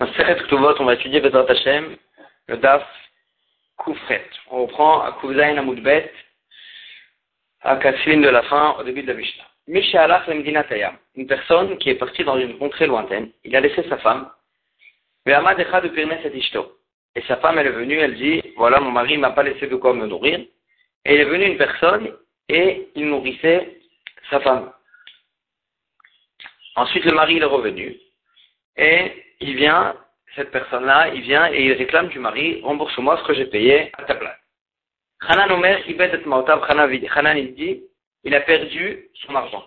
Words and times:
on 0.00 0.84
va 0.84 0.94
étudier 0.94 1.20
Bezrat 1.20 1.50
Hashem, 1.50 1.96
le 2.48 2.56
Daf 2.56 2.86
Koufret. 3.76 4.24
On 4.50 4.62
reprend 4.62 5.02
à 5.02 5.12
Koufzaïn 5.12 5.58
Amoudbet, 5.58 6.10
à 7.62 7.76
Kassin 7.76 8.20
de 8.20 8.28
la 8.28 8.42
fin, 8.44 8.76
au 8.78 8.82
début 8.82 9.02
de 9.02 9.08
la 9.08 9.14
Mishnah. 9.14 9.44
Misha 9.66 10.02
Alach 10.02 10.26
Lemdinatayam, 10.26 10.96
une 11.16 11.26
personne 11.26 11.76
qui 11.78 11.90
est 11.90 11.96
partie 11.96 12.24
dans 12.24 12.38
une 12.38 12.58
contrée 12.58 12.86
lointaine, 12.86 13.30
il 13.44 13.54
a 13.54 13.60
laissé 13.60 13.86
sa 13.88 13.98
femme, 13.98 14.30
de 15.26 15.88
Pirnes 15.88 16.18
et 16.24 16.36
Ishto. 16.36 16.78
Et 17.14 17.22
sa 17.22 17.36
femme, 17.36 17.58
elle 17.58 17.66
est 17.66 17.72
venue, 17.72 17.98
elle 17.98 18.14
dit, 18.14 18.42
voilà, 18.56 18.80
mon 18.80 18.90
mari 18.90 19.18
m'a 19.18 19.30
pas 19.30 19.42
laissé 19.42 19.66
de 19.66 19.76
quoi 19.76 19.92
me 19.92 20.06
nourrir. 20.06 20.40
Et 21.04 21.14
il 21.14 21.20
est 21.20 21.24
venu 21.24 21.44
une 21.44 21.58
personne, 21.58 22.16
et 22.48 22.88
il 22.94 23.06
nourrissait 23.06 23.80
sa 24.30 24.40
femme. 24.40 24.72
Ensuite, 26.76 27.04
le 27.04 27.12
mari, 27.12 27.36
il 27.36 27.42
est 27.42 27.46
revenu, 27.46 27.96
et 28.76 29.12
il 29.40 29.56
vient, 29.56 29.96
cette 30.36 30.50
personne-là, 30.50 31.08
il 31.14 31.22
vient 31.22 31.52
et 31.52 31.64
il 31.64 31.72
réclame 31.72 32.08
du 32.08 32.18
mari, 32.18 32.60
rembourse-moi 32.62 33.18
ce 33.18 33.24
que 33.24 33.34
j'ai 33.34 33.46
payé 33.46 33.90
à 33.94 34.04
ta 34.04 34.14
place. 34.14 34.38
Hanan 35.22 35.50
Omer, 35.52 35.82
il 35.86 37.54
dit, 37.54 37.82
il 38.24 38.34
a 38.34 38.40
perdu 38.40 39.08
son 39.14 39.34
argent. 39.34 39.64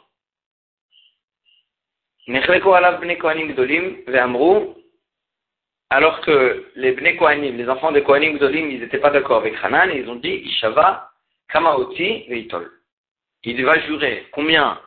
Alors 5.89 6.21
que 6.21 6.71
les 6.75 7.17
Kohanim, 7.17 7.57
les 7.57 7.69
enfants 7.69 7.91
de 7.91 7.99
Kohanim 7.99 8.37
Gdolim, 8.37 8.71
ils 8.71 8.79
n'étaient 8.79 8.99
pas 8.99 9.11
d'accord 9.11 9.37
avec 9.37 9.55
Hanan, 9.61 9.91
et 9.91 9.99
ils 9.99 10.09
ont 10.09 10.15
dit, 10.15 10.35
Ishava, 10.45 11.11
Kamaoti, 11.49 12.25
Veitol. 12.29 12.71
Il 13.43 13.63
va 13.65 13.79
jurer 13.81 14.27
combien 14.31 14.81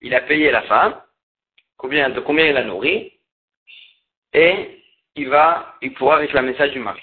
il 0.00 0.14
a 0.14 0.20
payé 0.20 0.50
la 0.50 0.62
femme, 0.62 1.00
de 1.82 2.20
combien 2.20 2.46
il 2.46 2.56
a 2.56 2.64
nourri, 2.64 3.11
et 4.32 4.82
il 5.16 5.28
va, 5.28 5.76
il 5.82 5.92
pourra 5.94 6.16
réclamer 6.16 6.54
ça 6.54 6.68
du 6.68 6.78
mari. 6.78 7.02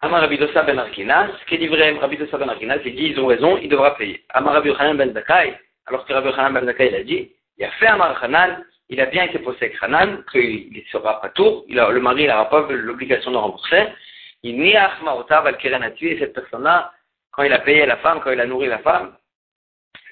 Amar 0.00 0.20
Rabbi 0.20 0.38
Dosa 0.38 0.62
ben 0.62 0.78
Arkinas, 0.78 1.30
qui 1.46 1.54
est 1.54 1.58
livré 1.58 1.90
Rabbi 1.98 2.16
Dosa 2.16 2.36
ben 2.38 2.48
Arkinas, 2.48 2.78
il 2.84 2.96
dit, 2.96 3.06
ils 3.08 3.20
ont 3.20 3.26
raison, 3.26 3.56
il 3.58 3.68
devra 3.68 3.96
payer. 3.96 4.24
Amar 4.30 4.54
Rabbi 4.54 4.70
Hanan 4.78 4.96
ben 4.96 5.12
Zakai, 5.12 5.54
alors 5.86 6.04
que 6.04 6.12
Rabbi 6.12 6.28
Hanan 6.28 6.54
ben 6.54 6.64
Zakai, 6.64 6.88
il 6.88 6.94
a 6.94 7.04
dit, 7.04 7.32
il 7.58 7.64
a 7.64 7.70
fait 7.72 7.86
Amar 7.86 8.22
Hanan, 8.22 8.64
il 8.88 9.00
a 9.00 9.06
bien 9.06 9.24
été 9.24 9.38
posé 9.38 9.72
Hanan, 9.80 10.24
qu'il 10.30 10.82
sera 10.90 11.20
pas 11.20 11.28
tour, 11.30 11.64
il 11.68 11.78
a, 11.78 11.90
le 11.90 12.00
mari 12.00 12.26
n'aura 12.26 12.48
pas 12.48 12.66
l'obligation 12.70 13.30
de 13.30 13.36
rembourser. 13.36 13.88
Il 14.42 14.58
n'y 14.58 14.76
a 14.76 14.90
Achmaotav 14.92 15.46
al 15.46 15.56
et 15.62 16.18
cette 16.18 16.32
personne-là, 16.32 16.92
quand 17.30 17.44
il 17.44 17.52
a 17.52 17.60
payé 17.60 17.86
la 17.86 17.96
femme, 17.98 18.20
quand 18.22 18.32
il 18.32 18.40
a 18.40 18.46
nourri 18.46 18.66
la 18.66 18.78
femme, 18.78 19.16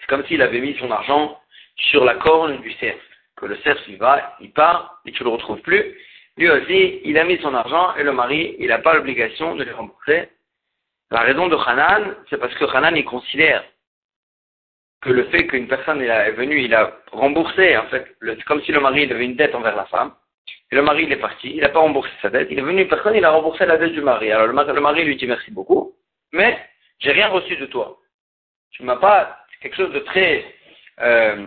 c'est 0.00 0.06
comme 0.06 0.24
s'il 0.26 0.40
avait 0.40 0.60
mis 0.60 0.76
son 0.78 0.90
argent 0.90 1.40
sur 1.76 2.04
la 2.04 2.14
corne 2.14 2.60
du 2.60 2.72
cerf 2.74 2.96
que 3.40 3.46
le 3.46 3.56
cerf, 3.58 3.78
il 3.88 3.96
va, 3.96 4.36
il 4.40 4.52
part, 4.52 5.00
et 5.06 5.12
tu 5.12 5.24
le 5.24 5.30
retrouves 5.30 5.60
plus. 5.60 5.96
Lui 6.36 6.50
aussi, 6.50 7.00
il 7.04 7.18
a 7.18 7.24
mis 7.24 7.38
son 7.38 7.54
argent, 7.54 7.94
et 7.96 8.02
le 8.02 8.12
mari, 8.12 8.56
il 8.58 8.68
n'a 8.68 8.78
pas 8.78 8.94
l'obligation 8.94 9.56
de 9.56 9.64
les 9.64 9.72
rembourser. 9.72 10.28
La 11.10 11.20
raison 11.20 11.48
de 11.48 11.56
Hanan, 11.56 12.14
c'est 12.28 12.38
parce 12.38 12.54
que 12.54 12.64
Hanan, 12.64 12.96
il 12.96 13.04
considère 13.04 13.64
que 15.02 15.10
le 15.10 15.24
fait 15.24 15.46
qu'une 15.46 15.66
personne 15.66 16.02
est 16.02 16.32
venue, 16.32 16.62
il 16.62 16.74
a 16.74 16.98
remboursé, 17.10 17.76
en 17.76 17.86
fait, 17.86 18.16
comme 18.46 18.62
si 18.62 18.72
le 18.72 18.80
mari 18.80 19.10
avait 19.10 19.24
une 19.24 19.36
dette 19.36 19.54
envers 19.54 19.74
la 19.74 19.86
femme, 19.86 20.12
et 20.70 20.76
le 20.76 20.82
mari 20.82 21.04
il 21.04 21.12
est 21.12 21.16
parti, 21.16 21.50
il 21.50 21.60
n'a 21.60 21.68
pas 21.68 21.80
remboursé 21.80 22.10
sa 22.22 22.30
dette, 22.30 22.48
il 22.50 22.58
est 22.58 22.62
venu 22.62 22.82
une 22.82 22.88
personne, 22.88 23.16
il 23.16 23.24
a 23.24 23.30
remboursé 23.30 23.66
la 23.66 23.76
dette 23.76 23.92
du 23.92 24.02
mari. 24.02 24.30
Alors 24.30 24.46
le 24.46 24.52
mari, 24.52 24.72
le 24.72 24.80
mari 24.80 25.04
lui 25.04 25.16
dit 25.16 25.26
merci 25.26 25.50
beaucoup, 25.50 25.96
mais 26.32 26.58
j'ai 26.98 27.12
rien 27.12 27.28
reçu 27.28 27.56
de 27.56 27.66
toi. 27.66 27.98
Tu 28.70 28.84
m'as 28.84 28.96
pas 28.96 29.38
quelque 29.60 29.76
chose 29.76 29.92
de 29.92 29.98
très 30.00 30.44
euh, 31.00 31.46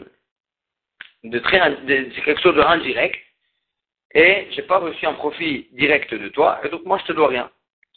de 1.23 1.39
très, 1.39 1.59
c'est 1.87 2.21
quelque 2.21 2.41
chose 2.41 2.55
de 2.55 2.61
indirect, 2.61 3.19
et 4.13 4.47
j'ai 4.51 4.63
pas 4.63 4.77
reçu 4.77 5.05
un 5.05 5.13
profit 5.13 5.67
direct 5.71 6.13
de 6.13 6.27
toi, 6.29 6.59
et 6.63 6.69
donc 6.69 6.85
moi 6.85 6.99
je 6.99 7.05
te 7.05 7.13
dois 7.13 7.29
rien. 7.29 7.49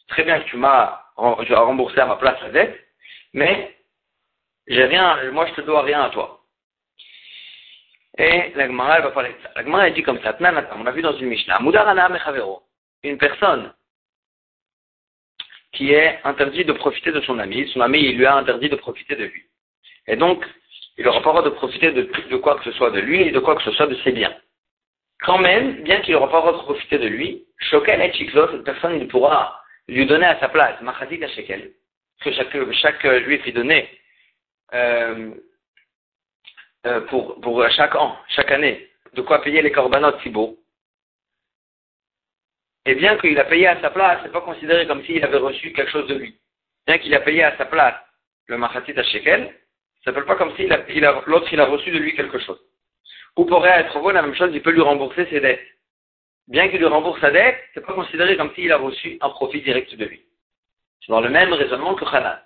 Très 0.09 0.25
bien 0.25 0.41
que 0.41 0.49
tu 0.49 0.57
m'as 0.57 1.03
remboursé 1.17 1.99
à 1.99 2.07
ma 2.07 2.17
place 2.17 2.41
la 2.43 2.51
dette, 2.51 2.87
mais 3.33 3.77
j'ai 4.67 4.85
rien, 4.85 5.31
moi 5.33 5.47
je 5.47 5.55
te 5.55 5.61
dois 5.63 5.83
rien 5.83 6.03
à 6.03 6.11
toi. 6.11 6.41
Et 8.19 8.53
la 8.55 8.67
Gemara, 8.67 9.01
va 9.01 9.11
parler 9.11 9.31
de 9.31 9.43
ça. 9.43 9.63
La 9.63 9.87
elle 9.87 9.95
dit 9.95 10.03
comme 10.03 10.21
ça, 10.23 10.37
on 10.41 10.87
a 10.87 10.91
vu 10.93 11.03
dans 11.03 11.17
une 11.19 11.29
Mishnah, 11.29 11.59
une 13.03 13.19
personne 13.19 13.75
qui 15.73 15.93
est 15.93 16.21
interdit 16.25 16.65
de 16.65 16.73
profiter 16.73 17.13
de 17.13 17.21
son 17.21 17.39
ami, 17.39 17.69
son 17.69 17.83
ami, 17.83 18.01
il 18.01 18.17
lui 18.17 18.25
a 18.25 18.37
interdit 18.37 18.71
de 18.71 18.77
profiter 18.77 19.17
de 19.17 19.25
lui. 19.25 19.45
Et 20.07 20.17
donc, 20.17 20.43
il 20.99 21.05
n'aura 21.05 21.21
pas 21.23 21.33
le 21.33 21.39
droit 21.39 21.51
de 21.51 21.55
profiter 21.55 21.93
de, 21.93 22.37
quoi 22.37 22.57
que 22.59 22.65
ce 22.65 22.73
soit 22.73 22.91
de 22.91 23.01
lui 23.01 23.23
et 23.23 23.31
de 23.31 23.39
quoi 23.39 23.57
que 23.57 23.63
ce 23.63 23.73
soit 23.73 23.87
de 23.87 23.97
ses 23.97 24.13
biens. 24.13 24.35
Quand 25.21 25.39
même, 25.39 25.83
bien 25.83 26.01
qu'il 26.01 26.15
n'aura 26.15 26.31
pas 26.31 26.39
le 26.39 26.43
droit 26.43 26.59
de 26.59 26.65
profiter 26.65 26.99
de 26.99 27.07
lui, 27.07 27.45
Shokel 27.59 28.01
et 28.01 28.63
personne, 28.65 29.01
il 29.01 29.09
pourra 29.09 29.61
lui 29.89 30.07
donner 30.07 30.27
à 30.27 30.39
sa 30.41 30.49
place, 30.49 30.81
Machazik 30.81 31.23
à 31.23 31.29
Shekel, 31.29 31.73
que 32.23 32.33
chaque, 32.33 33.07
juif 33.25 33.45
lui 33.45 33.53
donnait 33.53 33.89
euh, 34.75 35.33
euh, 36.87 37.01
pour, 37.03 37.67
chaque 37.71 37.95
an, 37.95 38.17
chaque 38.29 38.51
année, 38.51 38.89
de 39.15 39.23
quoi 39.23 39.43
payer 39.43 39.63
les 39.63 39.73
korbanot 39.73 40.19
si 40.23 40.31
beau. 40.31 40.59
Et 42.85 42.95
bien 42.95 43.19
qu'il 43.19 43.39
a 43.39 43.45
payé 43.45 43.67
à 43.67 43.81
sa 43.81 43.91
place, 43.91 44.21
c'est 44.23 44.33
pas 44.33 44.41
considéré 44.41 44.87
comme 44.87 45.05
s'il 45.05 45.25
avait 45.25 45.39
reçu 45.39 45.73
quelque 45.73 45.91
chose 45.91 46.07
de 46.07 46.15
lui. 46.15 46.39
Bien 46.87 46.99
qu'il 46.99 47.15
a 47.15 47.21
payé 47.21 47.43
à 47.43 47.57
sa 47.57 47.67
place 47.67 47.97
le 48.47 48.59
Machatit 48.59 48.99
à 48.99 49.03
Shekel, 49.03 49.53
ça 50.07 50.13
s'appelle 50.13 50.25
pas 50.25 50.37
comme 50.37 50.55
si 50.55 50.69
l'autre 50.69 51.59
a 51.59 51.65
reçu 51.65 51.91
de 51.91 51.99
lui 51.99 52.15
quelque 52.15 52.39
chose. 52.39 52.61
Ou 53.37 53.45
pourrait 53.45 53.81
être 53.81 54.13
la 54.13 54.23
même 54.23 54.37
chose, 54.37 54.51
il 54.55 54.63
peut 54.63 54.71
lui 54.71 54.81
rembourser 54.81 55.27
ses 55.27 55.41
dettes. 55.41 55.67
Bien 56.47 56.69
qu'il 56.69 56.79
lui 56.79 56.87
rembourse 56.87 57.21
sa 57.21 57.33
dette, 57.33 57.59
c'est 57.75 57.85
pas 57.85 57.93
considéré 57.93 58.37
comme 58.37 58.55
s'il 58.55 58.71
a 58.71 58.77
reçu 58.77 59.19
un 59.21 59.31
profit 59.31 59.63
direct 59.63 59.93
de 59.97 60.05
lui. 60.05 60.21
C'est 61.01 61.11
dans 61.11 61.21
le 61.21 61.29
même 61.29 61.53
raisonnement 61.53 61.97
que 61.97 62.05
Hanan. 62.05 62.39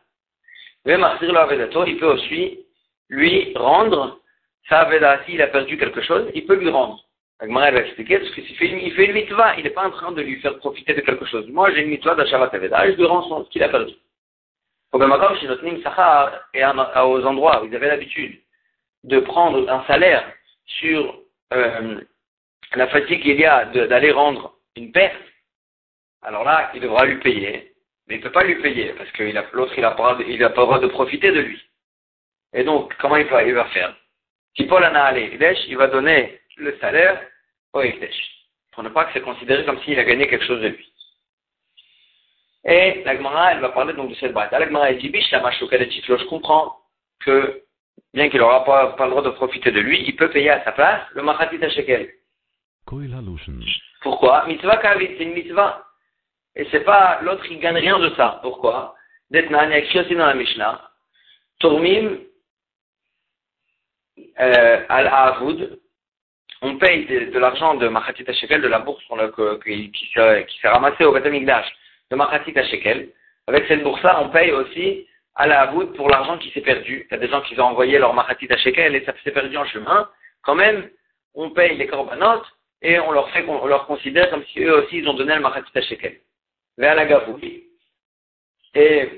Il 0.87 1.99
peut 1.99 2.07
aussi 2.07 2.65
lui 3.11 3.53
rendre 3.55 4.21
sa 4.67 4.81
aveda, 4.81 5.23
s'il 5.27 5.43
a 5.43 5.49
perdu 5.49 5.77
quelque 5.77 6.01
chose, 6.01 6.31
il 6.35 6.47
peut 6.47 6.57
lui 6.57 6.71
rendre. 6.71 7.05
Agmara 7.41 7.73
va 7.73 7.81
expliquer, 7.81 8.21
parce 8.21 8.31
qu'il 8.31 8.57
fait, 8.57 8.69
il 8.69 8.93
fait 8.95 9.05
une 9.05 9.13
mitva, 9.13 9.55
il 9.59 9.65
n'est 9.65 9.71
pas 9.71 9.87
en 9.87 9.91
train 9.91 10.13
de 10.13 10.23
lui 10.23 10.41
faire 10.41 10.57
profiter 10.57 10.95
de 10.95 11.03
quelque 11.03 11.27
chose. 11.27 11.47
Moi, 11.49 11.71
j'ai 11.73 11.83
une 11.83 11.91
mitva 11.91 12.15
d'achat 12.15 12.43
aveda, 12.43 12.87
et 12.87 12.93
je 12.93 12.97
lui 12.97 13.05
rends 13.05 13.45
ce 13.45 13.51
qu'il 13.51 13.63
a 13.63 13.69
perdu. 13.69 13.93
Au 14.93 14.99
chez 15.37 15.47
notre 15.47 15.83
Sahar 15.83 16.33
et 16.53 16.65
aux 16.65 17.25
endroits 17.25 17.63
où 17.63 17.67
ils 17.67 17.77
avaient 17.77 17.89
l'habitude 17.89 18.41
de 19.05 19.21
prendre 19.21 19.69
un 19.71 19.85
salaire 19.87 20.25
sur 20.67 21.17
euh, 21.53 22.01
la 22.75 22.89
fatigue 22.89 23.23
qu'il 23.23 23.39
y 23.39 23.45
a 23.45 23.67
d'aller 23.67 24.11
rendre 24.11 24.55
une 24.77 24.93
perte, 24.93 25.17
alors 26.23 26.45
là, 26.45 26.71
il 26.75 26.81
devra 26.81 27.07
lui 27.07 27.19
payer. 27.21 27.73
Mais 28.07 28.17
il 28.17 28.19
ne 28.19 28.25
peut 28.25 28.33
pas 28.33 28.45
lui 28.45 28.57
payer 28.57 28.93
parce 28.95 29.11
que 29.13 29.23
l'autre, 29.53 29.73
il 29.77 29.83
n'a 29.83 29.93
pas, 29.93 30.17
pas 30.17 30.23
le 30.23 30.49
droit 30.49 30.81
de 30.81 30.89
profiter 30.89 31.31
de 31.31 31.41
lui. 31.41 31.63
Et 32.53 32.65
donc, 32.65 32.95
comment 32.99 33.17
il 33.17 33.27
va, 33.27 33.45
il 33.45 33.55
va 33.55 33.67
faire? 33.67 33.95
Si 34.57 34.65
Paul 34.65 34.85
en 34.85 34.95
a 34.95 35.01
allé, 35.01 35.39
il 35.69 35.77
va 35.77 35.87
donner 35.87 36.41
le 36.57 36.77
salaire 36.79 37.21
au 37.73 37.81
Ekdesh. 37.81 38.17
Pour 38.73 38.83
ne 38.83 38.89
pas 38.89 39.05
que 39.05 39.13
c'est 39.13 39.21
considéré 39.21 39.65
comme 39.65 39.81
s'il 39.83 39.99
a 39.99 40.05
gagné 40.05 40.27
quelque 40.27 40.45
chose 40.45 40.61
de 40.61 40.69
lui. 40.69 40.90
Et 42.65 43.03
la 43.05 43.17
Gemara, 43.17 43.53
elle 43.53 43.61
va 43.61 43.71
parler 43.71 43.95
donc 43.95 44.11
de 44.11 44.15
cette 44.17 44.33
bataille. 44.33 44.61
La 44.61 44.67
Gemara, 44.67 44.91
elle 44.91 44.99
dit, 44.99 45.09
biche, 45.09 45.31
la 45.31 45.51
je 45.51 46.25
comprends 46.27 46.77
que, 47.25 47.63
bien 48.13 48.29
qu'il 48.29 48.41
n'aura 48.41 48.65
pas, 48.65 48.89
pas, 48.93 49.05
le 49.05 49.11
droit 49.11 49.23
de 49.23 49.31
profiter 49.31 49.71
de 49.71 49.81
lui, 49.81 50.05
il 50.07 50.17
peut 50.17 50.31
payer 50.31 50.51
à 50.51 50.65
sa 50.65 50.73
place 50.73 51.03
le 51.15 51.23
Machatit 51.23 51.59
Shekel. 51.71 52.11
Pourquoi? 54.03 54.47
Mitzvah 54.47 54.77
Kavit, 54.77 55.17
c'est 55.17 55.25
une 55.25 55.33
mitzvah. 55.33 55.85
Et 56.57 56.67
c'est 56.71 56.85
pas, 56.85 57.21
l'autre, 57.23 57.47
il 57.51 57.61
gagne 57.61 57.79
rien 57.79 57.99
de 57.99 58.11
ça. 58.11 58.41
Pourquoi? 58.43 58.95
D'Etnan, 59.31 59.65
il 59.67 59.71
y 59.71 59.75
a 59.75 59.79
écrit 59.79 60.01
aussi 60.01 60.15
dans 60.15 60.27
la 60.27 60.35
Mishnah, 60.35 60.91
Tourmim, 61.61 62.19
euh, 64.41 64.85
al-Avoud, 64.89 65.81
on 66.63 66.77
paye 66.77 67.07
de, 67.07 67.39
l'argent 67.39 67.75
de 67.75 67.89
Machatit 67.89 68.25
Shekel, 68.35 68.61
de 68.61 68.69
la 68.69 68.81
bourse 68.81 69.03
qui, 69.65 69.91
qui 69.93 70.11
s'est 70.13 70.69
ramassée 70.69 71.05
au 71.05 71.13
Batamigdash 71.13 71.73
de 72.11 72.17
Machatit 72.17 72.59
à 72.59 72.65
Shekel. 72.65 73.09
Avec 73.47 73.67
cette 73.67 73.83
bourse-là, 73.83 74.23
on 74.23 74.31
paye 74.31 74.53
aussi 74.53 75.07
à 75.35 75.47
la 75.47 75.67
voûte 75.67 75.97
pour 75.97 76.09
l'argent 76.09 76.39
qui 76.39 76.51
s'est 76.51 76.61
perdu. 76.61 77.07
Il 77.09 77.15
y 77.15 77.17
a 77.17 77.19
des 77.19 77.29
gens 77.29 77.41
qui 77.43 77.59
ont 77.61 77.65
envoyé 77.65 77.99
leur 77.99 78.15
Machatit 78.15 78.53
à 78.53 78.57
Shekel 78.57 78.95
et 78.95 79.05
ça 79.05 79.15
s'est 79.23 79.31
perdu 79.31 79.57
en 79.57 79.65
chemin. 79.67 80.09
Quand 80.43 80.55
même, 80.55 80.89
on 81.35 81.51
paye 81.51 81.77
les 81.77 81.87
corbanotes 81.87 82.47
et 82.83 82.99
on 82.99 83.13
leur 83.13 83.31
fait, 83.31 83.45
on 83.47 83.67
leur 83.67 83.87
considère 83.87 84.31
comme 84.31 84.45
si 84.53 84.61
eux 84.61 84.83
aussi 84.83 84.99
ils 84.99 85.09
ont 85.09 85.15
donné 85.15 85.35
le 85.35 85.41
Machatit 85.41 85.71
à 85.75 85.83
Shekel. 85.83 86.17
Vers 86.79 86.95
la 86.95 87.07
gavoui. 87.07 87.65
Et 88.75 89.09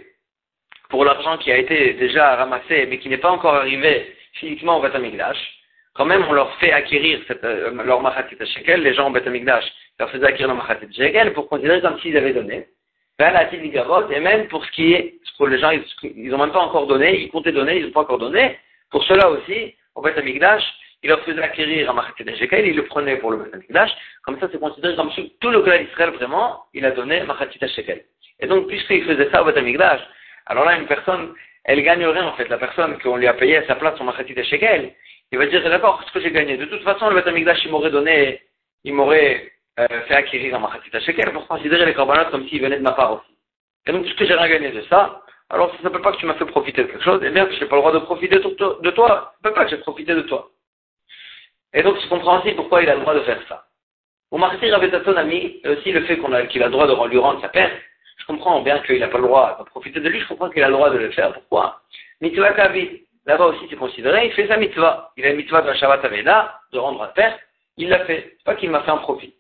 pour 0.89 1.05
l'argent 1.05 1.39
qui 1.39 1.51
a 1.51 1.59
été 1.59 1.95
déjà 1.95 2.37
ramassé 2.37 2.87
mais 2.87 2.99
qui 2.99 3.09
n'est 3.09 3.19
pas 3.19 3.31
encore 3.31 3.55
arrivé 3.55 4.15
physiquement 4.35 4.79
au 4.79 4.83
Batamigdash, 4.83 5.39
quand 5.95 6.05
même 6.05 6.25
on 6.29 6.33
leur 6.33 6.55
fait 6.57 6.73
acquérir 6.73 7.21
euh, 7.45 7.83
leur 7.85 8.01
Machatit 8.01 8.37
à 8.41 8.45
Shekel, 8.47 8.83
les 8.83 8.95
gens 8.95 9.09
au 9.09 9.13
Batamigdash 9.13 9.65
leur 9.99 10.11
faisaient 10.11 10.27
acquérir 10.27 10.49
leur 10.49 10.57
Machatit 10.57 10.87
à 10.87 10.93
Shekel 10.93 11.33
pour 11.33 11.49
considérer 11.49 11.81
comme 11.81 11.99
s'ils 12.01 12.17
avaient 12.17 12.35
donné 12.35 12.67
et 14.11 14.21
même 14.21 14.49
pour 14.49 14.65
ce 14.65 14.71
qui 14.73 14.93
est, 14.93 15.15
pour 15.37 15.49
les 15.49 15.59
gens, 15.59 15.71
ils 16.03 16.29
n'ont 16.29 16.39
même 16.39 16.53
pas 16.53 16.61
encore 16.61 16.87
donné, 16.87 17.21
ils 17.21 17.31
comptaient 17.31 17.53
donner, 17.53 17.79
ils 17.79 17.87
n'ont 17.87 17.93
pas 17.93 18.03
encore 18.03 18.19
donné. 18.19 18.59
Pour 18.91 19.03
cela 19.05 19.31
aussi, 19.31 19.75
au 19.95 20.03
Beth 20.03 20.19
Amigdash, 20.19 20.63
il 21.03 21.09
leur 21.09 21.21
faisait 21.25 21.43
acquérir 21.43 21.91
un 21.91 21.95
Machatit 21.95 22.37
Shekel, 22.37 22.67
il 22.67 22.77
le 22.77 22.85
prenait 22.85 23.17
pour 23.17 23.33
le 23.33 23.39
Betamigdash, 23.39 23.91
comme 24.25 24.39
ça 24.39 24.49
c'est 24.53 24.61
considéré 24.61 24.95
comme 24.95 25.11
tout 25.41 25.51
le 25.51 25.63
clan 25.63 25.75
Israël 25.75 26.11
vraiment, 26.11 26.65
il 26.75 26.85
a 26.85 26.93
donné 26.93 27.23
Machatit 27.25 27.59
Shekel. 27.75 28.05
Et 28.41 28.47
donc, 28.47 28.69
puisqu'il 28.69 29.05
faisait 29.05 29.29
ça 29.31 29.43
au 29.43 29.45
Betamigdash, 29.45 30.01
alors 30.47 30.65
là, 30.65 30.77
une 30.77 30.87
personne, 30.87 31.35
elle 31.65 31.83
gagnerait 31.83 32.21
en 32.21 32.35
fait, 32.35 32.49
la 32.49 32.59
personne 32.59 32.99
qu'on 32.99 33.17
lui 33.17 33.27
a 33.27 33.35
payé 33.35 33.57
à 33.57 33.67
sa 33.67 33.75
place 33.75 33.99
son 33.99 34.05
Machatit 34.05 34.35
Shekel, 34.45 34.93
il 35.33 35.39
va 35.39 35.47
dire, 35.47 35.63
d'accord, 35.69 36.01
qu'est-ce 36.01 36.13
que 36.13 36.21
j'ai 36.21 36.31
gagné 36.31 36.57
De 36.57 36.67
toute 36.67 36.83
façon, 36.83 37.09
le 37.09 37.17
Betamigdash, 37.17 37.65
il 37.65 37.71
m'aurait 37.71 37.91
donné, 37.91 38.41
il 38.85 38.95
m'aurait 38.95 39.51
euh, 39.79 39.87
fait 40.03 40.15
acquérir 40.15 40.55
un 40.55 40.59
Machatit 40.59 40.91
Shekel 41.01 41.33
pour 41.33 41.47
considérer 41.49 41.87
les 41.87 41.95
corbanotes 41.95 42.31
comme 42.31 42.47
s'ils 42.49 42.61
venaient 42.61 42.79
de 42.79 42.83
ma 42.83 42.93
part 42.93 43.15
aussi. 43.15 43.37
Et 43.87 43.93
donc, 43.93 44.03
puisque 44.03 44.25
j'ai 44.25 44.35
rien 44.35 44.49
gagné 44.49 44.71
de 44.71 44.83
ça, 44.83 45.23
alors 45.51 45.71
ça 45.71 45.79
ne 45.79 45.83
s'appelle 45.83 46.03
pas 46.03 46.13
que 46.13 46.19
tu 46.19 46.27
m'as 46.27 46.35
fait 46.35 46.47
profiter 46.47 46.83
de 46.83 46.89
quelque 46.89 47.05
chose, 47.05 47.23
et 47.23 47.31
bien 47.31 47.47
que 47.47 47.55
je 47.55 47.61
n'ai 47.61 47.67
pas 47.67 47.77
le 47.77 47.83
droit 47.83 47.93
de 47.93 47.99
profiter 47.99 48.39
de, 48.39 48.91
toi, 48.91 49.35
ça 49.43 49.49
ne 49.49 49.55
pas 49.55 49.65
que 49.65 49.71
j'ai 49.71 49.79
profité 49.79 50.15
de 50.15 50.23
toi. 50.23 50.51
Et 51.75 51.83
donc, 51.83 51.97
c'est 52.01 52.09
compréhensible 52.09 52.57
pourquoi 52.57 52.83
il 52.83 52.89
a 52.89 52.95
le 52.95 53.01
droit 53.01 53.15
de 53.15 53.21
faire 53.21 53.41
ça. 53.49 53.67
Au 54.31 54.39
martyr 54.39 54.75
avait 54.75 54.91
son 54.91 55.17
ami, 55.17 55.61
aussi 55.65 55.93
le 55.93 56.03
fait 56.05 56.19
qu'il 56.49 56.63
a, 56.63 56.67
le 56.67 56.73
droit 56.73 56.87
de 56.87 57.11
lui 57.11 57.19
rendre 57.19 57.41
sa 57.41 57.49
perte, 57.49 57.73
je 58.19 58.27
comprends 58.27 58.61
bien 58.63 58.79
qu'il 58.81 59.01
n'a 59.01 59.09
pas 59.09 59.19
le 59.19 59.25
droit 59.25 59.57
de 59.59 59.65
profiter 59.65 60.01
de 60.01 60.09
lui, 60.09 60.21
je 60.21 60.29
comprends 60.29 60.49
qu'il 60.49 60.63
a 60.63 60.69
le 60.69 60.75
droit 60.75 60.91
de 60.91 60.99
le 60.99 61.11
faire. 61.11 61.33
Pourquoi? 61.33 61.81
Mitzvah 62.21 62.53
Kavit. 62.53 63.03
Là-bas 63.25 63.47
aussi, 63.47 63.67
c'est 63.71 63.77
considéré, 63.77 64.27
il 64.27 64.33
fait 64.33 64.49
sa 64.49 64.57
mitzvah. 64.57 65.13
Il 65.17 65.25
a 65.25 65.31
une 65.31 65.37
mitzvah 65.37 65.63
de 65.63 65.69
la 65.69 65.75
Shabbat 65.75 66.05
Aveda, 66.05 66.61
de 66.73 66.79
rendre 66.79 67.03
la 67.03 67.09
perte, 67.09 67.39
il 67.77 67.89
l'a 67.89 68.05
fait. 68.05 68.37
Pas 68.45 68.57
qu'il 68.57 68.71
m'a 68.71 68.83
fait 68.83 68.91
un 68.91 68.99
profit. 68.99 69.35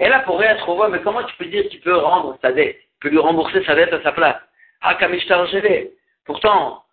Et 0.00 0.08
là, 0.08 0.20
pour 0.20 0.42
être 0.42 0.72
voit, 0.74 0.88
mais 0.88 1.00
comment 1.02 1.24
tu 1.24 1.34
peux 1.36 1.46
dire 1.46 1.68
qu'il 1.68 1.80
peut 1.80 1.96
rendre 1.96 2.38
sa 2.40 2.52
dette 2.52 2.78
Il 2.80 2.98
peut 3.00 3.08
lui 3.08 3.18
rembourser 3.18 3.64
sa 3.64 3.74
dette 3.74 3.92
à 3.92 4.02
sa 4.02 4.12
place? 4.12 4.40
Hakamishtar 4.80 5.46
Pourtant, 6.24 6.84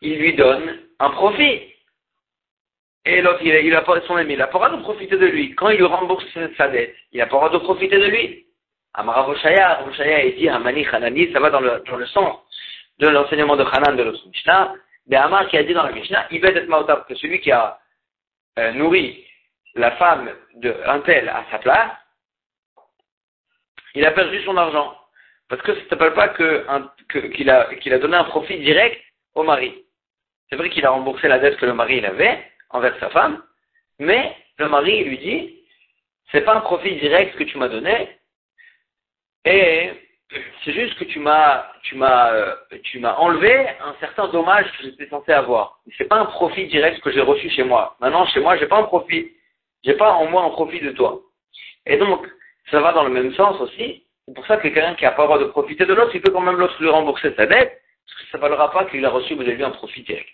il 0.00 0.18
lui 0.18 0.34
donne 0.34 0.80
un 0.98 1.10
profit. 1.10 1.74
Et 3.04 3.20
l'autre, 3.20 3.40
il, 3.42 3.74
a 3.74 3.84
son 4.06 4.16
ami, 4.16 4.32
il 4.32 4.38
n'a 4.38 4.46
pas 4.46 4.58
droit 4.58 4.70
de 4.70 4.82
profiter 4.82 5.16
de 5.16 5.26
lui. 5.26 5.54
Quand 5.54 5.68
il 5.68 5.76
lui 5.76 5.84
rembourse 5.84 6.24
sa 6.56 6.68
dette, 6.68 6.94
il 7.12 7.18
n'a 7.18 7.26
pas 7.26 7.36
droit 7.36 7.50
de 7.50 7.58
profiter 7.58 7.98
de 7.98 8.06
lui. 8.06 8.46
Amaravoshaya, 8.94 9.74
Ravoshaya, 9.74 10.24
il 10.24 10.36
dit 10.36 10.48
Amani 10.48 10.86
Hanani, 10.86 11.32
ça 11.32 11.38
va 11.38 11.50
dans 11.50 11.60
le, 11.60 11.82
dans 11.86 11.96
le 11.96 12.06
sens 12.06 12.38
de 12.98 13.08
l'enseignement 13.08 13.56
de 13.56 13.64
Hanan 13.64 13.94
de 13.94 14.04
notre 14.04 14.26
Mishnah. 14.26 14.74
Mais 15.06 15.16
Amar 15.16 15.46
qui 15.48 15.58
a 15.58 15.62
dit 15.62 15.74
dans 15.74 15.84
la 15.84 15.92
Mishnah, 15.92 16.26
il 16.30 16.40
va 16.40 16.48
être 16.48 16.66
maotab, 16.66 17.06
que 17.06 17.14
celui 17.14 17.40
qui 17.40 17.52
a 17.52 17.78
euh, 18.58 18.72
nourri 18.72 19.24
la 19.76 19.92
femme 19.92 20.30
d'un 20.54 21.00
tel 21.00 21.28
à 21.28 21.44
sa 21.50 21.58
place, 21.58 21.92
il 23.94 24.04
a 24.04 24.10
perdu 24.10 24.42
son 24.42 24.56
argent. 24.56 24.96
Parce 25.48 25.62
que 25.62 25.74
ça 25.74 25.80
ne 25.80 25.88
s'appelle 25.88 26.14
pas 26.14 26.28
qu'il 26.30 27.50
a, 27.50 27.68
a 27.68 27.98
donné 27.98 28.16
un 28.16 28.24
profit 28.24 28.58
direct 28.58 29.00
au 29.34 29.42
mari. 29.42 29.84
C'est 30.48 30.56
vrai 30.56 30.70
qu'il 30.70 30.84
a 30.84 30.90
remboursé 30.90 31.28
la 31.28 31.38
dette 31.38 31.56
que 31.56 31.66
le 31.66 31.74
mari 31.74 32.04
avait, 32.04 32.44
envers 32.70 32.98
sa 32.98 33.10
femme, 33.10 33.42
mais 33.98 34.36
le 34.58 34.68
mari 34.68 35.04
lui 35.04 35.18
dit, 35.18 35.60
c'est 36.32 36.42
pas 36.42 36.56
un 36.56 36.60
profit 36.60 36.96
direct 36.96 37.36
que 37.36 37.44
tu 37.44 37.58
m'as 37.58 37.68
donné, 37.68 38.08
et 39.44 39.92
c'est 40.64 40.72
juste 40.72 40.98
que 40.98 41.04
euh, 41.04 41.62
tu 42.82 42.98
m'as 42.98 43.14
enlevé 43.14 43.68
un 43.80 43.94
certain 44.00 44.28
dommage 44.28 44.66
que 44.72 44.84
j'étais 44.84 45.08
censé 45.08 45.32
avoir. 45.32 45.80
C'est 45.96 46.08
pas 46.08 46.18
un 46.18 46.26
profit 46.26 46.66
direct 46.66 47.00
que 47.00 47.12
j'ai 47.12 47.20
reçu 47.20 47.48
chez 47.50 47.62
moi. 47.62 47.96
Maintenant, 48.00 48.26
chez 48.26 48.40
moi, 48.40 48.56
j'ai 48.56 48.66
pas 48.66 48.78
un 48.78 48.84
profit. 48.84 49.32
J'ai 49.86 49.94
pas 49.94 50.12
en 50.12 50.26
moi 50.26 50.42
un 50.42 50.50
profit 50.50 50.80
de 50.80 50.90
toi. 50.90 51.20
Et 51.86 51.96
donc, 51.96 52.26
ça 52.72 52.80
va 52.80 52.92
dans 52.92 53.04
le 53.04 53.10
même 53.10 53.32
sens 53.34 53.60
aussi. 53.60 54.02
C'est 54.26 54.34
pour 54.34 54.44
ça 54.46 54.56
que 54.56 54.62
quelqu'un 54.62 54.96
qui 54.96 55.04
n'a 55.04 55.12
pas 55.12 55.22
le 55.22 55.28
droit 55.28 55.38
de 55.38 55.44
profiter 55.44 55.86
de 55.86 55.94
l'autre, 55.94 56.10
il 56.12 56.20
peut 56.20 56.32
quand 56.32 56.40
même 56.40 56.56
l'autre 56.56 56.76
lui 56.80 56.88
rembourser 56.88 57.32
sa 57.36 57.46
dette, 57.46 57.80
parce 58.04 58.20
que 58.20 58.30
ça 58.32 58.38
ne 58.38 58.42
valera 58.42 58.72
pas 58.72 58.86
qu'il 58.86 59.04
a 59.04 59.10
reçu, 59.10 59.34
vous 59.34 59.42
avez 59.42 59.54
vu, 59.54 59.64
un 59.64 59.70
profit 59.70 60.02
direct. 60.02 60.28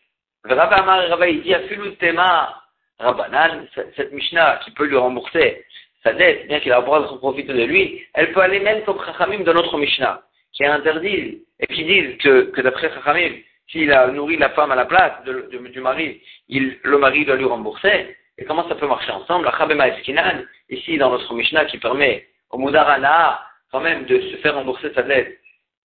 Rabbi 0.45 0.75
Amar 0.81 1.07
Rabbi, 1.09 1.33
il 1.33 1.43
dit, 1.43 1.97
Tema 1.97 2.63
Rabbanan, 2.99 3.67
cette 3.75 4.13
Mishnah 4.13 4.61
qui 4.65 4.71
peut 4.71 4.87
lui 4.87 4.97
rembourser 4.97 5.67
sa 6.03 6.15
dette, 6.15 6.49
bien 6.49 6.61
qu'il 6.61 6.73
a 6.73 6.79
le 6.79 6.87
droit 6.87 7.01
de 7.01 7.17
profiter 7.19 7.53
de 7.53 7.65
lui, 7.65 8.03
elle 8.15 8.33
peut 8.33 8.41
aller 8.41 8.61
même 8.61 8.83
comme 8.85 9.05
Chachamim 9.05 9.45
de 9.45 9.53
notre 9.53 9.77
Mishnah, 9.77 10.23
qui 10.55 10.65
interdit, 10.65 11.45
et 11.61 11.67
qui 11.67 11.85
dit 11.85 12.17
que, 12.17 12.51
que 12.51 12.61
d'après 12.63 12.91
Chachamim, 12.91 13.35
s'il 13.71 13.93
a 13.93 14.07
nourri 14.07 14.39
la 14.39 14.51
femme 14.51 14.73
à 14.73 14.77
la 14.77 14.87
place 14.87 15.23
du 15.25 15.81
mari, 15.81 16.23
le 16.49 16.97
mari 16.97 17.27
doit 17.27 17.37
lui 17.37 17.45
rembourser. 17.45 18.17
Et 18.39 18.45
comment 18.45 18.69
ça 18.69 18.75
peut 18.75 18.87
marcher 18.87 19.13
ensemble? 19.13 19.45
La 19.45 19.89
Eskinan, 19.89 20.43
ici 20.69 20.99
dans 20.99 21.11
notre 21.11 21.33
Mishnah 21.35 21.67
qui 21.67 21.79
permet 21.79 22.27
au 22.51 22.59
Mudarana 22.59 23.41
quand 23.71 23.81
même 23.81 24.05
de 24.05 24.21
se 24.21 24.37
faire 24.37 24.55
rembourser 24.55 24.93
sa 24.95 25.03
dette, 25.03 25.39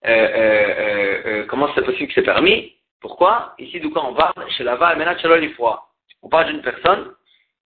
euh, 0.06 0.10
euh, 0.10 1.22
euh, 1.26 1.46
comment 1.48 1.70
c'est 1.74 1.84
possible 1.84 2.08
que 2.08 2.14
c'est 2.14 2.24
permis? 2.24 2.74
Pourquoi? 3.02 3.54
Ici, 3.60 3.80
d'où 3.80 3.92
quand 3.92 4.10
on 4.10 4.14
parle, 4.14 4.34
chez 4.58 4.64
la 4.64 4.76
Menat 4.76 5.18
On 6.22 6.30
parle 6.30 6.48
d'une 6.48 6.62
personne 6.62 7.14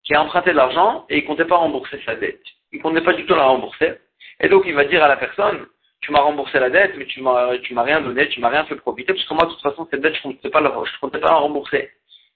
qui 0.03 0.13
a 0.13 0.21
emprunté 0.21 0.51
de 0.51 0.57
l'argent 0.57 1.05
et 1.09 1.19
il 1.19 1.23
ne 1.23 1.27
comptait 1.27 1.45
pas 1.45 1.57
rembourser 1.57 1.99
sa 2.05 2.15
dette. 2.15 2.41
Il 2.71 2.79
ne 2.79 2.83
comptait 2.83 3.01
pas 3.01 3.13
du 3.13 3.25
tout 3.25 3.35
la 3.35 3.45
rembourser. 3.45 3.93
Et 4.39 4.49
donc 4.49 4.63
il 4.65 4.73
va 4.73 4.85
dire 4.85 5.03
à 5.03 5.07
la 5.07 5.17
personne, 5.17 5.67
tu 6.01 6.11
m'as 6.11 6.21
remboursé 6.21 6.59
la 6.59 6.69
dette, 6.69 6.93
mais 6.97 7.05
tu 7.05 7.21
m'as, 7.21 7.57
tu 7.59 7.73
m'as 7.73 7.83
rien 7.83 8.01
donné, 8.01 8.27
tu 8.29 8.39
m'as 8.39 8.49
rien 8.49 8.65
fait 8.65 8.75
profiter, 8.75 9.13
parce 9.13 9.25
que 9.25 9.33
moi, 9.35 9.45
de 9.45 9.51
toute 9.51 9.61
façon, 9.61 9.87
cette 9.89 10.01
dette, 10.01 10.15
je 10.15 10.27
ne 10.27 10.33
comptais 10.33 10.49
comptais 10.99 11.19
pas 11.19 11.29
la 11.29 11.35
rembourser. 11.35 11.91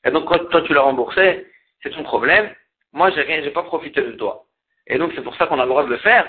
Et 0.05 0.11
donc, 0.11 0.25
quand 0.25 0.37
toi, 0.49 0.61
tu 0.61 0.73
l'as 0.73 0.81
remboursé, 0.81 1.47
c'est 1.85 1.91
ton 1.91 2.03
problème. 2.03 2.49
Moi, 2.93 3.11
j'ai 3.11 3.21
rien, 3.21 3.43
j'ai 3.43 3.51
pas 3.51 3.63
profité 3.63 4.01
de 4.01 4.13
toi. 4.13 4.45
Et 4.87 4.97
donc, 4.97 5.11
c'est 5.15 5.21
pour 5.21 5.35
ça 5.35 5.45
qu'on 5.45 5.59
a 5.59 5.63
le 5.63 5.69
droit 5.69 5.83
de 5.83 5.89
le 5.89 5.97
faire. 5.97 6.25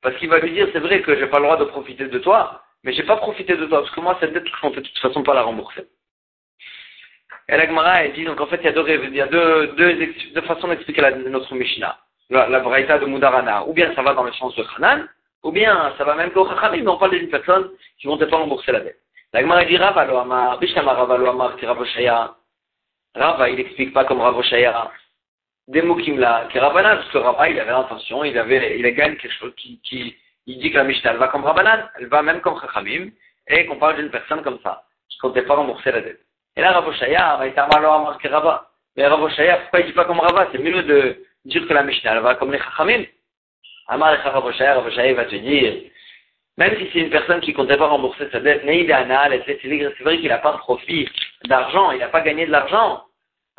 Parce 0.00 0.16
qu'il 0.16 0.28
va 0.30 0.38
lui 0.38 0.52
dire, 0.52 0.68
c'est 0.72 0.80
vrai 0.80 1.02
que 1.02 1.14
j'ai 1.16 1.26
pas 1.26 1.38
le 1.38 1.44
droit 1.44 1.58
de 1.58 1.64
profiter 1.64 2.06
de 2.06 2.18
toi, 2.18 2.62
mais 2.82 2.92
j'ai 2.92 3.02
pas 3.02 3.16
profité 3.16 3.56
de 3.56 3.66
toi, 3.66 3.80
parce 3.80 3.94
que 3.94 4.00
moi, 4.00 4.16
cette 4.20 4.32
dette, 4.32 4.46
je 4.46 4.60
comptais 4.60 4.80
de 4.80 4.86
toute 4.86 4.98
façon 4.98 5.22
pas 5.22 5.34
la 5.34 5.42
rembourser. 5.42 5.86
Et 7.48 7.56
la 7.56 7.66
Gemara, 7.66 8.04
elle 8.04 8.14
dit, 8.14 8.24
donc 8.24 8.40
en 8.40 8.46
fait, 8.46 8.60
il 8.62 8.64
y 8.64 9.20
a 9.20 9.26
deux, 9.26 9.66
deux, 9.76 10.14
deux, 10.34 10.42
façons 10.42 10.68
d'expliquer 10.68 11.02
notre 11.28 11.54
Mishnah. 11.54 11.98
La, 12.30 12.48
la 12.48 12.60
Braïta 12.60 12.98
de 12.98 13.04
Mudarana. 13.04 13.66
Ou 13.66 13.74
bien 13.74 13.94
ça 13.94 14.00
va 14.00 14.14
dans 14.14 14.24
le 14.24 14.32
sens 14.32 14.54
de 14.56 14.64
Hanan, 14.76 15.06
ou 15.42 15.52
bien 15.52 15.92
ça 15.98 16.04
va 16.04 16.14
même 16.14 16.30
qu'au 16.30 16.48
Chachamim, 16.48 16.82
mais 16.82 16.88
on 16.88 16.96
parle 16.96 17.18
d'une 17.18 17.28
personne 17.28 17.70
qui 17.98 18.08
ne 18.08 18.24
pas 18.24 18.36
rembourser 18.36 18.72
la 18.72 18.80
dette. 18.80 19.00
La 19.34 19.42
Gemara 19.42 19.64
dit, 19.64 19.76
Rava 19.76 20.06
lo 20.06 20.16
amar, 20.18 20.58
Bishama 20.58 20.94
Rava 20.94 21.18
lo 21.18 21.28
amar, 21.28 21.56
Rava 23.14 23.48
il 23.48 23.60
explique 23.60 23.92
pas 23.92 24.04
comme 24.04 24.20
Rava 24.20 24.42
Shaya. 24.42 24.90
Des 25.68 25.82
mots 25.82 25.96
l'a, 25.96 26.48
qui 26.50 26.58
Rabbanan, 26.58 26.96
parce 26.96 27.10
que 27.10 27.18
Rava, 27.18 27.48
il 27.48 27.58
avait 27.58 27.70
l'intention, 27.70 28.24
il 28.24 28.36
avait, 28.36 28.78
il 28.78 28.84
a 28.84 28.90
gagné 28.90 29.16
quelque 29.16 29.32
chose 29.32 29.54
qui, 29.56 29.80
qui, 29.82 30.14
il 30.46 30.58
dit 30.58 30.70
que 30.70 30.76
la 30.76 30.84
Mishnah, 30.84 31.12
elle 31.12 31.16
va 31.16 31.28
comme 31.28 31.44
Rabbanan, 31.44 31.88
elle 31.98 32.06
va 32.08 32.22
même 32.22 32.40
comme 32.40 32.60
Chachamim, 32.60 33.10
et 33.48 33.66
qu'on 33.66 33.76
parle 33.76 33.96
d'une 33.96 34.10
personne 34.10 34.42
comme 34.42 34.58
ça, 34.62 34.84
qui 35.08 35.16
comptait 35.18 35.42
pas 35.42 35.54
rembourser 35.54 35.92
la 35.92 36.02
dette. 36.02 36.20
Et 36.56 36.60
là, 36.60 36.72
Ravoshaya, 36.72 37.40
il 37.46 37.54
t'a 37.54 37.66
mal 37.68 37.82
marqué 37.82 38.28
Rava. 38.28 38.68
Mais 38.96 39.06
Ravoshaya, 39.06 39.58
pourquoi 39.58 39.80
il 39.80 39.86
dit 39.86 39.92
pas 39.92 40.04
comme 40.04 40.20
Rava 40.20 40.48
C'est 40.52 40.58
mieux 40.58 40.82
de 40.82 41.24
dire 41.46 41.66
que 41.66 41.72
la 41.72 41.82
Mishnah, 41.82 42.16
elle 42.16 42.22
va 42.22 42.34
comme 42.34 42.52
les 42.52 42.58
Chachamim. 42.58 43.04
Amar 43.88 44.14
et 44.14 44.28
Ravoshaya, 44.28 44.74
Ravoshaya 44.74 45.14
va 45.14 45.24
te 45.24 45.36
dire, 45.36 45.90
même 46.56 46.76
si 46.78 46.88
c'est 46.92 47.00
une 47.00 47.10
personne 47.10 47.40
qui 47.40 47.50
ne 47.50 47.56
comptait 47.56 47.76
pas 47.76 47.88
rembourser 47.88 48.28
sa 48.30 48.40
dette, 48.40 48.62
c'est 48.64 50.04
vrai 50.04 50.18
qu'il 50.18 50.28
n'a 50.28 50.38
pas 50.38 50.52
profit 50.58 51.08
d'argent, 51.46 51.90
il 51.90 51.98
n'a 51.98 52.08
pas 52.08 52.20
gagné 52.20 52.46
de 52.46 52.52
l'argent. 52.52 53.04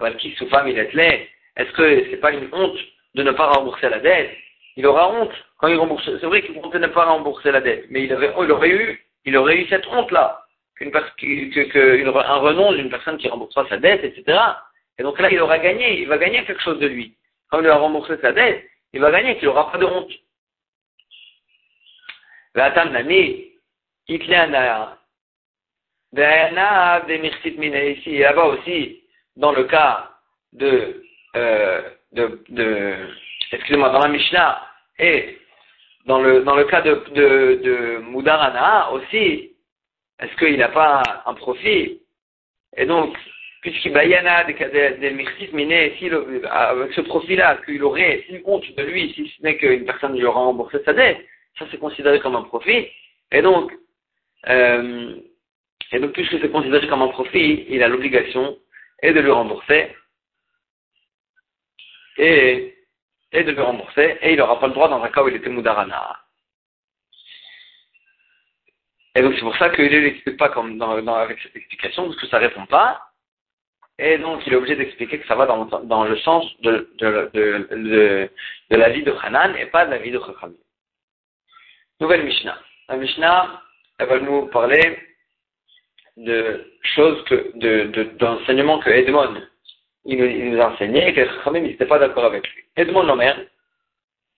Est-ce 0.02 1.72
que 1.72 2.06
c'est 2.10 2.18
pas 2.18 2.32
une 2.32 2.50
honte 2.52 2.78
de 3.16 3.24
ne 3.24 3.32
pas 3.32 3.48
rembourser 3.48 3.90
la 3.90 4.00
dette? 4.00 4.32
Il 4.78 4.86
aura 4.86 5.10
honte 5.10 5.34
quand 5.58 5.68
il 5.68 5.78
rembourse. 5.78 6.04
C'est 6.06 6.26
vrai 6.26 6.42
qu'il 6.42 6.60
comptait 6.60 6.80
ne 6.80 6.88
pas 6.88 7.06
rembourser 7.06 7.52
la 7.52 7.62
dette, 7.62 7.86
mais 7.90 8.04
il, 8.04 8.14
aurait 8.14 8.70
eu, 8.70 9.06
il 9.26 9.38
aurait 9.38 9.58
eu 9.58 9.68
cette 9.68 9.88
honte-là 9.88 10.42
qu'une 10.78 10.92
que, 10.92 11.64
que, 11.72 12.18
un 12.18 12.36
renom 12.36 12.74
d'une 12.74 12.90
personne 12.90 13.18
qui 13.18 13.30
remboursera 13.30 13.68
sa 13.70 13.78
dette, 13.78 14.04
etc. 14.04 14.38
Et 14.98 15.04
donc 15.04 15.20
là, 15.20 15.32
il 15.32 15.40
aura 15.40 15.60
gagné, 15.60 16.02
il 16.02 16.08
va 16.08 16.18
gagner 16.18 16.44
quelque 16.46 16.62
chose 16.62 16.80
de 16.80 16.88
lui. 16.88 17.16
Quand 17.50 17.62
il 17.62 17.68
a 17.68 17.78
remboursé 17.78 18.18
sa 18.22 18.32
dette, 18.32 18.66
il 18.94 19.02
va 19.02 19.12
gagner, 19.12 19.38
qu'il 19.38 19.48
n'aura 19.48 19.72
pas 19.72 19.78
de 19.78 19.86
honte. 19.86 20.12
Ici, 27.98 28.18
là-bas 28.20 28.46
aussi, 28.46 29.04
dans 29.36 29.52
le 29.52 29.66
cas 29.66 30.12
de, 30.54 31.04
euh, 31.36 31.82
de, 32.14 32.98
excusez-moi, 33.52 33.90
dans 33.90 34.00
la 34.00 34.08
Mishnah, 34.08 34.62
et 35.00 35.38
dans 36.06 36.22
le, 36.22 36.44
dans 36.44 36.56
le 36.56 36.64
cas 36.66 36.82
de, 36.82 37.98
Mudarana 38.10 38.92
aussi, 38.92 39.52
est-ce 40.20 40.36
qu'il 40.38 40.58
n'a 40.58 40.70
pas 40.70 41.04
un 41.26 41.34
profit? 41.34 42.00
Et 42.78 42.86
donc, 42.86 43.18
puisqu'il 43.62 43.92
y 43.92 44.18
en 44.18 44.26
a 44.26 44.46
des, 44.46 44.54
des 44.54 45.98
si 45.98 46.10
avec 46.50 46.94
ce 46.94 47.02
profit-là, 47.02 47.58
qu'il 47.66 47.84
aurait 47.84 48.24
une 48.30 48.42
honte 48.46 48.74
de 48.76 48.84
lui, 48.84 49.12
si 49.14 49.28
ce 49.36 49.44
n'est 49.44 49.58
qu'une 49.58 49.86
personne 49.86 50.16
lui 50.16 50.24
aura 50.24 50.42
remboursé 50.42 50.78
sa 50.86 50.94
dette, 50.94 51.26
ça 51.58 51.66
c'est 51.72 51.80
considéré 51.80 52.20
comme 52.20 52.36
un 52.36 52.44
profit. 52.44 52.88
Et 53.32 53.42
donc, 53.42 53.72
euh, 54.48 55.16
et 55.92 56.00
donc 56.00 56.12
puisque 56.14 56.40
c'est 56.40 56.52
considéré 56.52 56.88
comme 56.88 57.02
un 57.02 57.10
profit, 57.10 57.66
il 57.70 57.84
a 57.84 57.88
l'obligation 57.88 58.58
et 59.02 59.14
de 59.14 59.20
le 59.20 59.32
rembourser 59.32 59.96
et, 62.18 62.76
et 63.32 63.44
de 63.44 63.52
le 63.52 63.62
rembourser, 63.62 64.18
et 64.22 64.34
il 64.34 64.38
n'aura 64.38 64.60
pas 64.60 64.68
le 64.68 64.74
droit 64.74 64.88
dans 64.88 65.04
un 65.04 65.10
cas 65.10 65.24
où 65.24 65.28
il 65.28 65.36
était 65.36 65.50
Moudarana. 65.50 66.20
Et 69.16 69.22
donc 69.22 69.34
c'est 69.36 69.42
pour 69.42 69.56
ça 69.58 69.70
qu'il 69.70 69.86
ne 69.86 70.00
l'explique 70.00 70.38
pas 70.38 70.50
comme 70.50 70.78
dans, 70.78 70.92
avec 70.92 71.40
cette 71.40 71.56
explication, 71.56 72.06
parce 72.06 72.20
que 72.20 72.28
ça 72.28 72.38
répond 72.38 72.66
pas 72.66 73.02
et 73.98 74.18
donc 74.18 74.46
il 74.46 74.54
est 74.54 74.58
obligé 74.58 74.76
d'expliquer 74.76 75.20
que 75.20 75.28
ça 75.28 75.36
va 75.36 75.46
dans, 75.46 75.66
dans 75.66 76.04
le 76.04 76.18
sens 76.18 76.46
de, 76.62 76.90
de, 76.98 77.30
de, 77.34 78.30
de, 78.70 78.76
la 78.76 78.90
vie 78.90 79.04
de 79.04 79.14
Hanan 79.24 79.56
et 79.56 79.68
pas 79.68 79.86
de 79.86 79.92
la 79.92 80.00
vie 80.00 80.12
de 80.12 80.20
Chachamim. 80.20 80.56
Nouvelle 82.02 82.24
Mishnah. 82.24 82.58
La 82.90 82.98
Mishnah, 82.98 83.62
elle 84.00 84.08
va 84.08 84.20
nous 84.20 84.48
parler 84.48 85.00
de 86.18 86.74
choses 86.82 87.24
que, 87.24 87.58
de, 87.58 88.04
d'enseignements 88.18 88.80
que 88.80 88.90
Edmond, 88.90 89.42
il 90.04 90.52
nous, 90.52 90.60
enseignait 90.60 91.10
et 91.10 91.14
que 91.14 91.26
Chachamim 91.26 91.62
n'était 91.62 91.86
pas 91.86 92.00
d'accord 92.00 92.26
avec 92.26 92.48
lui. 92.54 92.64
Edmond 92.76 93.04
Nomer, 93.04 93.34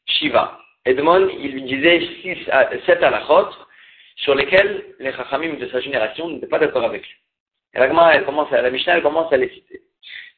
Shiva. 0.06 0.60
Edmond, 0.86 1.30
il 1.30 1.52
lui 1.52 1.64
disait 1.64 2.00
6 2.22 2.50
à 2.52 2.70
7 2.86 3.02
halachot 3.02 3.50
sur 4.18 4.36
lesquels 4.36 4.96
les 5.00 5.12
Chachamim 5.14 5.56
de 5.56 5.68
sa 5.68 5.80
génération 5.80 6.30
n'étaient 6.30 6.48
pas 6.48 6.60
d'accord 6.60 6.86
avec 6.86 7.02
lui. 7.02 7.16
Et 7.74 7.80
la, 7.80 8.16
elle 8.16 8.26
commence 8.26 8.54
à, 8.54 8.62
la 8.62 8.70
Mishnah, 8.70 8.98
elle 8.98 9.04
commence 9.04 9.34
à 9.34 9.38
les 9.38 9.50
citer. 9.50 9.82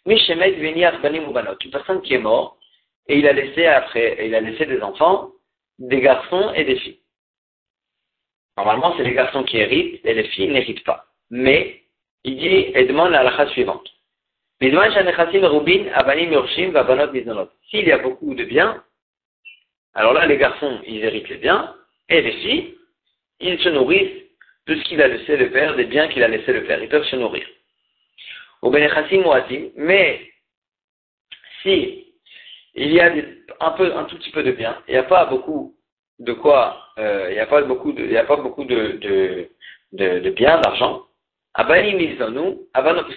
Mishemet 0.05 0.51
Veniach 0.51 1.01
Banim 1.01 1.29
Ubanot, 1.29 1.57
une 1.63 1.71
personne 1.71 2.01
qui 2.01 2.13
est 2.13 2.19
morte, 2.19 2.57
et 3.07 3.19
il 3.19 3.27
a 3.27 3.33
laissé 3.33 3.65
après, 3.65 4.25
il 4.25 4.33
a 4.33 4.39
laissé 4.39 4.65
des 4.65 4.81
enfants, 4.81 5.31
des 5.79 5.99
garçons 5.99 6.53
et 6.55 6.63
des 6.63 6.77
filles. 6.77 6.99
Normalement, 8.59 8.93
c'est 8.97 9.03
les 9.03 9.13
garçons 9.13 9.43
qui 9.45 9.57
héritent 9.57 10.05
et 10.05 10.13
les 10.13 10.25
filles 10.25 10.49
n'héritent 10.49 10.83
pas. 10.83 11.05
Mais, 11.29 11.81
il 12.25 12.35
dit, 12.35 12.71
et 12.75 12.83
demande 12.83 13.11
la 13.11 13.21
halakha 13.21 13.47
suivante. 13.51 13.89
S'il 14.59 14.73
y 17.87 17.91
a 17.93 17.97
beaucoup 17.99 18.35
de 18.35 18.43
biens, 18.43 18.83
alors 19.93 20.11
là, 20.11 20.25
les 20.25 20.35
garçons, 20.35 20.81
ils 20.85 21.05
héritent 21.05 21.29
les 21.29 21.37
biens, 21.37 21.73
et 22.09 22.21
les 22.21 22.33
filles, 22.33 22.75
ils 23.39 23.57
se 23.59 23.69
nourrissent 23.69 24.25
de 24.67 24.75
ce 24.75 24.83
qu'il 24.83 25.01
a 25.01 25.07
laissé 25.07 25.37
le 25.37 25.51
père, 25.51 25.77
des 25.77 25.85
biens 25.85 26.09
qu'il 26.09 26.21
a 26.21 26.27
laissé 26.27 26.51
le 26.51 26.65
père. 26.65 26.83
Ils 26.83 26.89
peuvent 26.89 27.07
se 27.07 27.15
nourrir. 27.15 27.47
Mais 29.77 30.19
si 31.61 32.07
il 32.75 32.91
y 32.91 32.99
a 32.99 33.09
un, 33.61 33.71
peu, 33.71 33.95
un 33.95 34.03
tout 34.03 34.17
petit 34.17 34.31
peu 34.31 34.43
de 34.43 34.51
biens, 34.51 34.83
il 34.89 34.91
n'y 34.91 34.97
a 34.97 35.03
pas 35.03 35.23
beaucoup 35.27 35.78
de 36.19 36.33
quoi, 36.33 36.77
euh, 36.97 37.27
il 37.29 37.33
n'y 37.33 37.39
a 37.39 37.45
pas 37.47 37.61
beaucoup 37.61 37.91
de, 37.93 38.05
y 38.05 38.17
a 38.17 38.25
pas 38.25 38.35
beaucoup 38.35 38.65
de, 38.65 38.97
de, 38.99 39.49
de, 39.93 40.19
de 40.19 40.29
biens, 40.31 40.59
d'argent. 40.59 41.03
Abanim 41.53 41.99
izonu, 41.99 42.57
abanot, 42.73 43.07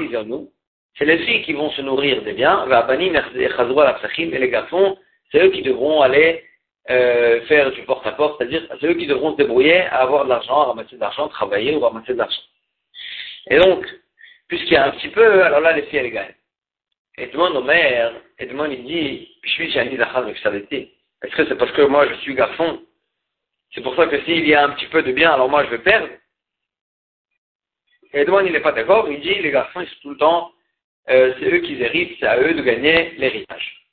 izonu, 0.00 0.48
c'est 0.96 1.04
les 1.04 1.18
filles 1.18 1.42
qui 1.42 1.52
vont 1.52 1.70
se 1.70 1.82
nourrir 1.82 2.22
des 2.22 2.32
biens, 2.32 2.58
abanim 2.70 3.14
et 3.14 4.38
les 4.38 4.48
garçons, 4.48 4.98
c'est 5.30 5.44
eux 5.44 5.50
qui 5.50 5.62
devront 5.62 6.02
aller 6.02 6.44
euh, 6.90 7.40
faire 7.42 7.70
du 7.72 7.82
porte-à-porte, 7.82 8.38
c'est-à-dire 8.38 8.66
c'est 8.80 8.86
eux 8.86 8.94
qui 8.94 9.06
devront 9.06 9.32
se 9.32 9.36
débrouiller 9.36 9.82
à 9.82 10.02
avoir 10.02 10.24
de 10.24 10.30
l'argent, 10.30 10.64
ramasser 10.64 10.96
de 10.96 11.00
l'argent, 11.00 11.28
travailler 11.28 11.74
ou 11.74 11.80
ramasser 11.80 12.12
de 12.14 12.18
l'argent. 12.18 12.42
Et 13.50 13.58
donc, 13.58 13.86
puisqu'il 14.48 14.72
y 14.74 14.76
a 14.76 14.86
un 14.86 14.90
petit 14.90 15.08
peu, 15.08 15.42
alors 15.42 15.60
là, 15.60 15.72
les 15.72 15.82
filles, 15.82 16.00
elles 16.00 16.10
gagnent. 16.10 16.34
Et 17.18 17.26
demande 17.26 17.56
au 17.56 17.62
maire, 17.62 18.14
et 18.38 18.48
il 18.50 18.84
dit, 18.84 19.28
je 19.42 19.50
suis 19.50 19.78
Annie 19.78 19.98
avec 20.00 20.36
Est-ce 21.22 21.36
que 21.36 21.46
c'est 21.46 21.56
parce 21.56 21.72
que 21.72 21.82
moi, 21.82 22.06
je 22.08 22.14
suis 22.14 22.34
garçon 22.34 22.82
C'est 23.74 23.82
pour 23.82 23.94
ça 23.94 24.06
que 24.06 24.20
s'il 24.24 24.46
y 24.46 24.54
a 24.54 24.64
un 24.64 24.70
petit 24.70 24.86
peu 24.86 25.02
de 25.02 25.12
bien, 25.12 25.30
alors 25.32 25.48
moi, 25.48 25.64
je 25.64 25.70
vais 25.70 25.78
perdre 25.78 26.08
Et 28.12 28.24
demande, 28.24 28.46
il 28.46 28.52
n'est 28.52 28.60
pas 28.60 28.72
d'accord, 28.72 29.08
il 29.08 29.20
dit, 29.20 29.34
les 29.34 29.50
garçons, 29.50 29.80
ils 29.80 29.88
sont 29.88 30.00
tout 30.02 30.10
le 30.10 30.16
temps, 30.16 30.52
euh, 31.10 31.34
c'est 31.38 31.52
eux 31.52 31.58
qui 31.58 31.80
héritent, 31.80 32.16
c'est 32.18 32.26
à 32.26 32.38
eux 32.38 32.54
de 32.54 32.62
gagner 32.62 33.12
l'héritage. 33.18 33.86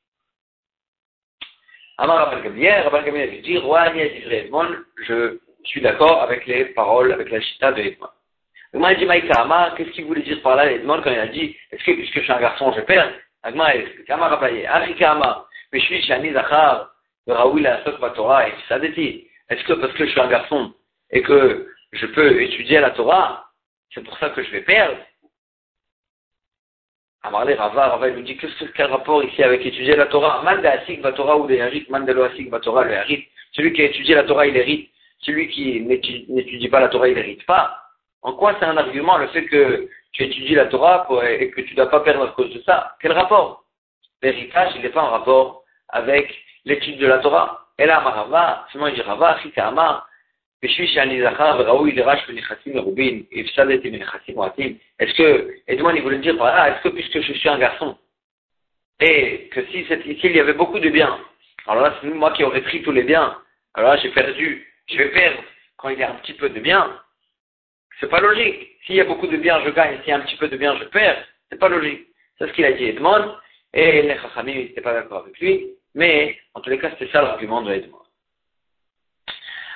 Amar 1.97 2.29
Rabban 2.29 2.43
Gamliel, 2.43 2.83
Rabban 2.83 3.03
Gamliel 3.03 3.41
dit, 3.41 3.57
Roi 3.57 3.95
Edmond, 3.95 4.75
je 5.05 5.37
suis 5.65 5.81
d'accord 5.81 6.21
avec 6.21 6.45
les 6.47 6.65
paroles, 6.65 7.11
avec 7.11 7.29
la 7.29 7.41
chita 7.41 7.71
de 7.71 7.81
Edmond. 7.81 8.09
Agma 8.73 8.93
dit 8.93 9.05
Maïka 9.05 9.41
Amar, 9.41 9.75
qu'est-ce 9.75 9.89
qu'il 9.91 10.05
voulait 10.05 10.21
dire 10.21 10.41
par 10.41 10.55
là 10.55 10.71
Edmond 10.71 11.01
quand 11.01 11.11
il 11.11 11.19
a 11.19 11.27
dit, 11.27 11.57
est-ce 11.71 11.83
que 11.83 11.91
puisque 11.91 12.19
je 12.19 12.21
suis 12.21 12.31
un 12.31 12.39
garçon, 12.39 12.71
je 12.71 12.81
perds? 12.81 13.13
Agma 13.43 13.75
explique, 13.75 14.09
Amar 14.09 14.41
Arika 14.41 15.11
Amar, 15.11 15.47
mais 15.71 15.79
je 15.79 15.85
suis 15.85 16.01
Shani 16.03 16.33
Zachar, 16.33 16.91
Est-ce 19.49 19.63
que 19.63 19.73
parce 19.73 19.93
que 19.93 20.05
je 20.05 20.11
suis 20.11 20.19
un 20.19 20.27
garçon 20.27 20.73
et 21.11 21.21
que 21.21 21.67
je 21.91 22.05
peux 22.07 22.41
étudier 22.41 22.79
la 22.79 22.91
Torah, 22.91 23.45
c'est 23.93 24.03
pour 24.03 24.17
ça 24.17 24.29
que 24.29 24.43
je 24.43 24.51
vais 24.51 24.61
perdre? 24.61 24.97
Amarle 27.21 27.53
Rava, 27.53 27.89
Rava, 27.89 28.09
nous 28.11 28.21
dit 28.21 28.37
que 28.37 28.47
quel 28.75 28.87
rapport 28.87 29.23
ici 29.23 29.43
avec 29.43 29.65
étudier 29.65 29.95
la 29.95 30.05
Torah? 30.05 30.41
Man 30.43 30.61
de 30.61 30.67
Asik 30.67 31.01
Torah 31.15 31.37
ou 31.37 31.47
de 31.47 31.57
Harit, 31.59 31.85
Man 31.89 32.05
de 32.05 32.13
lo 32.13 32.23
Asik 32.23 32.49
Torah 32.61 32.85
le 32.85 32.95
Harit. 32.95 33.27
Celui 33.51 33.73
qui 33.73 33.81
a 33.81 33.85
étudié 33.85 34.15
la 34.15 34.23
Torah, 34.23 34.47
il 34.47 34.55
hérite. 34.55 34.89
Celui 35.19 35.49
qui 35.49 35.81
n'étudie 35.81 36.69
pas 36.69 36.79
la 36.79 36.87
Torah, 36.87 37.09
il 37.09 37.15
n'hérite 37.15 37.45
pas. 37.45 37.75
En 38.21 38.33
quoi 38.33 38.55
c'est 38.57 38.65
un 38.65 38.77
argument 38.77 39.17
le 39.17 39.27
fait 39.27 39.45
que 39.45 39.89
tu 40.13 40.23
étudies 40.23 40.55
la 40.55 40.67
Torah 40.67 41.07
et 41.27 41.51
que 41.51 41.61
tu 41.61 41.71
ne 41.71 41.75
dois 41.75 41.89
pas 41.89 41.99
perdre 42.01 42.23
à 42.23 42.27
cause 42.29 42.53
de 42.53 42.61
ça? 42.61 42.95
Quel 43.01 43.11
rapport? 43.11 43.65
L'héritage, 44.21 44.73
il 44.75 44.81
n'est 44.81 44.89
pas 44.89 45.03
en 45.03 45.11
rapport 45.11 45.63
avec 45.89 46.33
l'étude 46.65 46.97
de 46.99 47.07
la 47.07 47.19
Torah. 47.19 47.67
Et 47.77 47.85
là, 47.85 47.99
Rava, 47.99 48.67
seulement 48.71 48.87
il 48.87 48.95
dit 48.95 49.01
Rava, 49.01 49.39
Amar, 49.57 50.09
est-ce 50.61 50.75
que, 55.13 55.53
Edmond, 55.67 55.95
il 55.95 56.01
voulait 56.01 56.17
dire, 56.17 56.35
voilà, 56.35 56.69
est-ce 56.69 56.81
que 56.83 56.89
puisque 56.89 57.21
je 57.21 57.31
suis 57.33 57.47
un 57.47 57.57
garçon, 57.57 57.97
et 58.99 59.47
que 59.53 59.65
si 59.67 59.85
s'il 59.85 60.35
y 60.35 60.39
avait 60.39 60.53
beaucoup 60.53 60.79
de 60.79 60.89
biens, 60.89 61.17
alors 61.65 61.83
là, 61.83 61.95
c'est 62.01 62.07
moi 62.07 62.31
qui 62.31 62.43
aurais 62.43 62.61
pris 62.61 62.81
tous 62.81 62.91
les 62.91 63.03
biens, 63.03 63.37
alors 63.73 63.91
là, 63.93 63.97
j'ai 64.01 64.09
perdu, 64.09 64.67
je 64.89 64.97
vais 64.97 65.11
perdre. 65.11 65.41
Quand 65.77 65.87
il 65.89 65.99
y 65.99 66.03
a 66.03 66.11
un 66.11 66.15
petit 66.15 66.33
peu 66.33 66.49
de 66.49 66.59
biens, 66.59 66.99
c'est 67.99 68.09
pas 68.09 68.19
logique. 68.19 68.75
S'il 68.85 68.95
y 68.95 69.01
a 69.01 69.05
beaucoup 69.05 69.27
de 69.27 69.37
biens, 69.37 69.61
je 69.63 69.69
gagne, 69.69 69.99
s'il 69.99 70.09
y 70.09 70.11
a 70.11 70.17
un 70.17 70.21
petit 70.21 70.35
peu 70.35 70.49
de 70.49 70.57
biens, 70.57 70.75
je 70.77 70.83
perds, 70.85 71.25
c'est 71.49 71.59
pas 71.59 71.69
logique. 71.69 72.07
C'est 72.37 72.47
ce 72.47 72.53
qu'il 72.53 72.65
a 72.65 72.73
dit 72.73 72.83
Edmond, 72.85 73.33
et 73.73 74.01
les 74.01 74.17
Chachamim 74.17 74.55
n'étaient 74.55 74.81
pas 74.81 74.93
d'accord 74.93 75.23
avec 75.23 75.39
lui, 75.39 75.69
mais 75.99 76.39
en 76.53 76.61
tous 76.61 76.69
les 76.69 76.79
cas, 76.79 76.91
c'était 76.91 77.11
ça 77.11 77.21
l'argument 77.21 77.61
de 77.61 77.73
Edmond. 77.73 77.97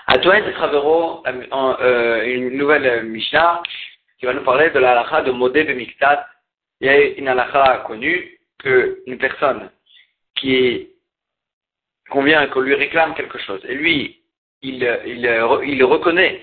À 0.07 0.17
toi, 0.19 0.41
Travero, 0.53 1.21
euh, 1.27 2.23
une 2.25 2.57
nouvelle 2.57 3.03
Mishnah 3.03 3.61
qui 4.17 4.25
va 4.25 4.33
nous 4.33 4.43
parler 4.43 4.69
de 4.69 4.79
la 4.79 4.91
halakha 4.91 5.23
de 5.23 5.31
Modé 5.31 5.65
Miktat. 5.73 6.25
Il 6.79 6.87
y 6.87 6.89
a 6.89 6.97
une 7.19 7.27
halakha 7.27 7.83
connue 7.87 8.39
qu'une 8.59 9.17
personne 9.17 9.69
qui 10.35 10.91
convient 12.09 12.47
qu'on 12.47 12.61
lui 12.61 12.75
réclame 12.75 13.15
quelque 13.15 13.39
chose 13.39 13.61
et 13.67 13.75
lui, 13.75 14.21
il, 14.61 14.75
il, 15.05 15.25
il 15.65 15.83
reconnaît 15.83 16.41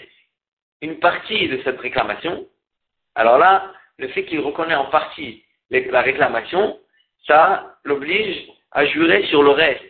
une 0.83 0.99
partie 0.99 1.49
de 1.49 1.59
cette 1.65 1.81
réclamation. 1.81 2.47
Alors 3.15 3.39
là, 3.39 3.73
le 3.97 4.09
fait 4.09 4.27
qu'il 4.27 4.41
reconnaît 4.41 4.75
en 4.75 4.91
partie 4.91 5.43
la 5.71 6.03
réclamation, 6.03 6.79
ça 7.27 7.79
l'oblige 7.85 8.47
à 8.73 8.87
jurer 8.87 9.27
sur 9.27 9.43
le 9.43 9.51
reste 9.51 9.83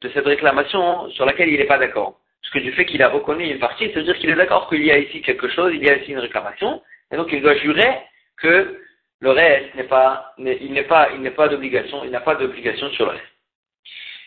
de 0.00 0.08
cette 0.10 0.26
réclamation 0.26 1.10
sur 1.10 1.24
laquelle 1.24 1.48
il 1.48 1.58
n'est 1.58 1.66
pas 1.66 1.78
d'accord. 1.78 2.20
Parce 2.40 2.52
que 2.54 2.58
du 2.60 2.72
fait 2.72 2.86
qu'il 2.86 3.02
a 3.02 3.08
reconnu 3.08 3.44
une 3.44 3.58
partie, 3.58 3.88
ça 3.88 4.00
veut 4.00 4.04
dire 4.04 4.18
qu'il 4.18 4.30
est 4.30 4.34
d'accord 4.34 4.68
qu'il 4.68 4.84
y 4.84 4.90
a 4.90 4.98
ici 4.98 5.22
quelque 5.22 5.48
chose, 5.48 5.72
il 5.74 5.82
y 5.82 5.90
a 5.90 5.96
ici 5.96 6.12
une 6.12 6.18
réclamation, 6.18 6.82
et 7.10 7.16
donc 7.16 7.28
il 7.32 7.42
doit 7.42 7.56
jurer 7.56 7.98
que 8.36 8.80
le 9.20 9.30
reste 9.30 9.74
n'est 9.74 9.84
pas, 9.84 10.34
il 10.38 10.72
n'est 10.72 10.84
pas, 10.84 11.10
il 11.12 11.20
n'est 11.20 11.32
pas 11.32 11.48
d'obligation, 11.48 12.04
il 12.04 12.10
n'a 12.10 12.20
pas 12.20 12.36
d'obligation 12.36 12.90
sur 12.90 13.06
le 13.06 13.12
reste. 13.12 13.24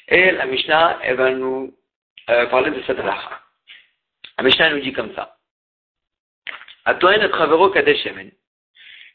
Et 0.09 0.31
la 0.31 0.45
Mishnah, 0.45 0.99
elle 1.03 1.15
va 1.15 1.31
nous 1.31 1.73
euh, 2.29 2.45
parler 2.47 2.71
de 2.71 2.81
cette 2.83 2.99
halakha. 2.99 3.39
La 4.37 4.43
Mishnah 4.43 4.71
nous 4.71 4.81
dit 4.81 4.91
comme 4.91 5.13
ça. 5.15 5.37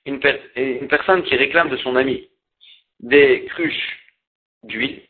Une 0.06 0.88
personne 0.88 1.22
qui 1.24 1.36
réclame 1.36 1.68
de 1.68 1.76
son 1.78 1.96
ami 1.96 2.28
des 3.00 3.44
cruches 3.46 4.05
d'huile. 4.66 5.02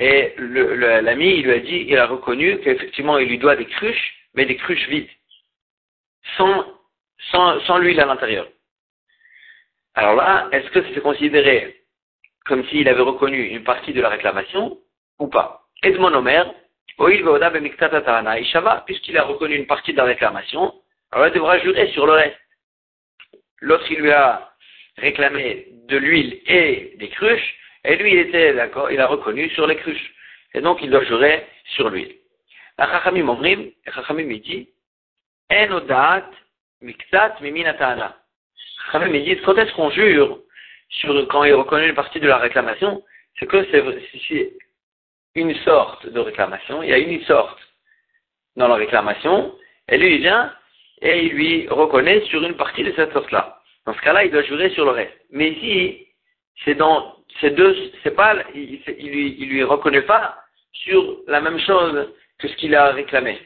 Et 0.00 0.34
l'ami, 0.38 1.36
il 1.36 1.44
lui 1.44 1.52
a 1.52 1.58
dit, 1.60 1.86
il 1.88 1.98
a 1.98 2.06
reconnu 2.06 2.58
qu'effectivement, 2.60 3.18
il 3.18 3.28
lui 3.28 3.38
doit 3.38 3.56
des 3.56 3.66
cruches, 3.66 4.14
mais 4.34 4.46
des 4.46 4.56
cruches 4.56 4.88
vides, 4.88 5.08
sans, 6.36 6.64
sans, 7.30 7.60
sans 7.60 7.78
l'huile 7.78 8.00
à 8.00 8.06
l'intérieur. 8.06 8.48
Alors 9.94 10.16
là, 10.16 10.48
est-ce 10.52 10.70
que 10.70 10.82
c'est 10.94 11.00
considéré 11.02 11.76
comme 12.46 12.66
s'il 12.68 12.88
avait 12.88 13.02
reconnu 13.02 13.42
une 13.42 13.62
partie 13.62 13.92
de 13.92 14.00
la 14.00 14.08
réclamation 14.08 14.78
ou 15.18 15.28
pas? 15.28 15.66
Edmond 15.82 16.14
Omer, 16.14 16.52
puisqu'il 18.86 19.18
a 19.18 19.24
reconnu 19.24 19.54
une 19.54 19.66
partie 19.66 19.92
de 19.92 19.98
la 19.98 20.04
réclamation, 20.04 20.74
alors 21.10 21.26
il 21.28 21.34
devra 21.34 21.58
jurer 21.58 21.88
sur 21.92 22.06
le 22.06 22.12
reste. 22.12 22.38
L'autre, 23.60 23.90
il 23.90 23.98
lui 23.98 24.10
a 24.10 24.51
réclamé 24.98 25.66
de 25.88 25.96
l'huile 25.96 26.40
et 26.46 26.94
des 26.98 27.08
cruches, 27.08 27.58
et 27.84 27.96
lui, 27.96 28.12
il 28.12 28.18
était 28.18 28.54
d'accord, 28.54 28.90
il 28.90 29.00
a 29.00 29.06
reconnu 29.06 29.48
sur 29.50 29.66
les 29.66 29.76
cruches. 29.76 30.14
Et 30.54 30.60
donc, 30.60 30.78
il 30.82 30.90
doit 30.90 31.04
jurer 31.04 31.46
sur 31.74 31.88
lui. 31.88 32.16
La 32.78 32.86
Chachamim 32.86 33.28
Omrim, 33.28 33.70
Chachamim 33.92 34.28
dit, 34.38 34.68
En 35.50 36.22
miktat 36.80 37.40
miminatana. 37.40 38.16
Chachamim 38.92 39.12
dit, 39.12 39.36
quand 39.44 39.56
est-ce 39.56 39.72
qu'on 39.74 39.90
jure 39.90 40.38
sur, 40.88 41.26
quand 41.28 41.44
il 41.44 41.54
reconnaît 41.54 41.88
une 41.88 41.94
partie 41.94 42.20
de 42.20 42.28
la 42.28 42.38
réclamation, 42.38 43.02
c'est 43.38 43.46
que 43.46 43.64
c'est 43.70 44.52
une 45.34 45.54
sorte 45.56 46.06
de 46.06 46.20
réclamation, 46.20 46.82
il 46.82 46.90
y 46.90 46.92
a 46.92 46.98
une 46.98 47.22
sorte 47.24 47.58
dans 48.56 48.68
la 48.68 48.74
réclamation, 48.74 49.56
et 49.88 49.96
lui, 49.96 50.16
il 50.16 50.20
vient, 50.20 50.54
et 51.00 51.24
il 51.24 51.32
lui 51.32 51.68
reconnaît 51.68 52.20
sur 52.26 52.42
une 52.44 52.56
partie 52.56 52.84
de 52.84 52.92
cette 52.92 53.12
sorte-là. 53.12 53.61
Dans 53.86 53.94
ce 53.94 54.00
cas-là, 54.00 54.24
il 54.24 54.30
doit 54.30 54.42
jurer 54.42 54.70
sur 54.70 54.84
le 54.84 54.92
reste. 54.92 55.18
Mais 55.30 55.50
ici, 55.50 56.06
c'est 56.64 56.74
dans 56.74 57.16
ces 57.40 57.50
deux, 57.50 57.74
c'est 58.02 58.14
pas, 58.14 58.36
il, 58.54 58.80
il, 58.98 59.10
lui, 59.10 59.36
il 59.38 59.48
lui 59.48 59.64
reconnaît 59.64 60.02
pas 60.02 60.38
sur 60.72 61.20
la 61.26 61.40
même 61.40 61.58
chose 61.58 62.12
que 62.38 62.48
ce 62.48 62.56
qu'il 62.56 62.74
a 62.74 62.92
réclamé. 62.92 63.38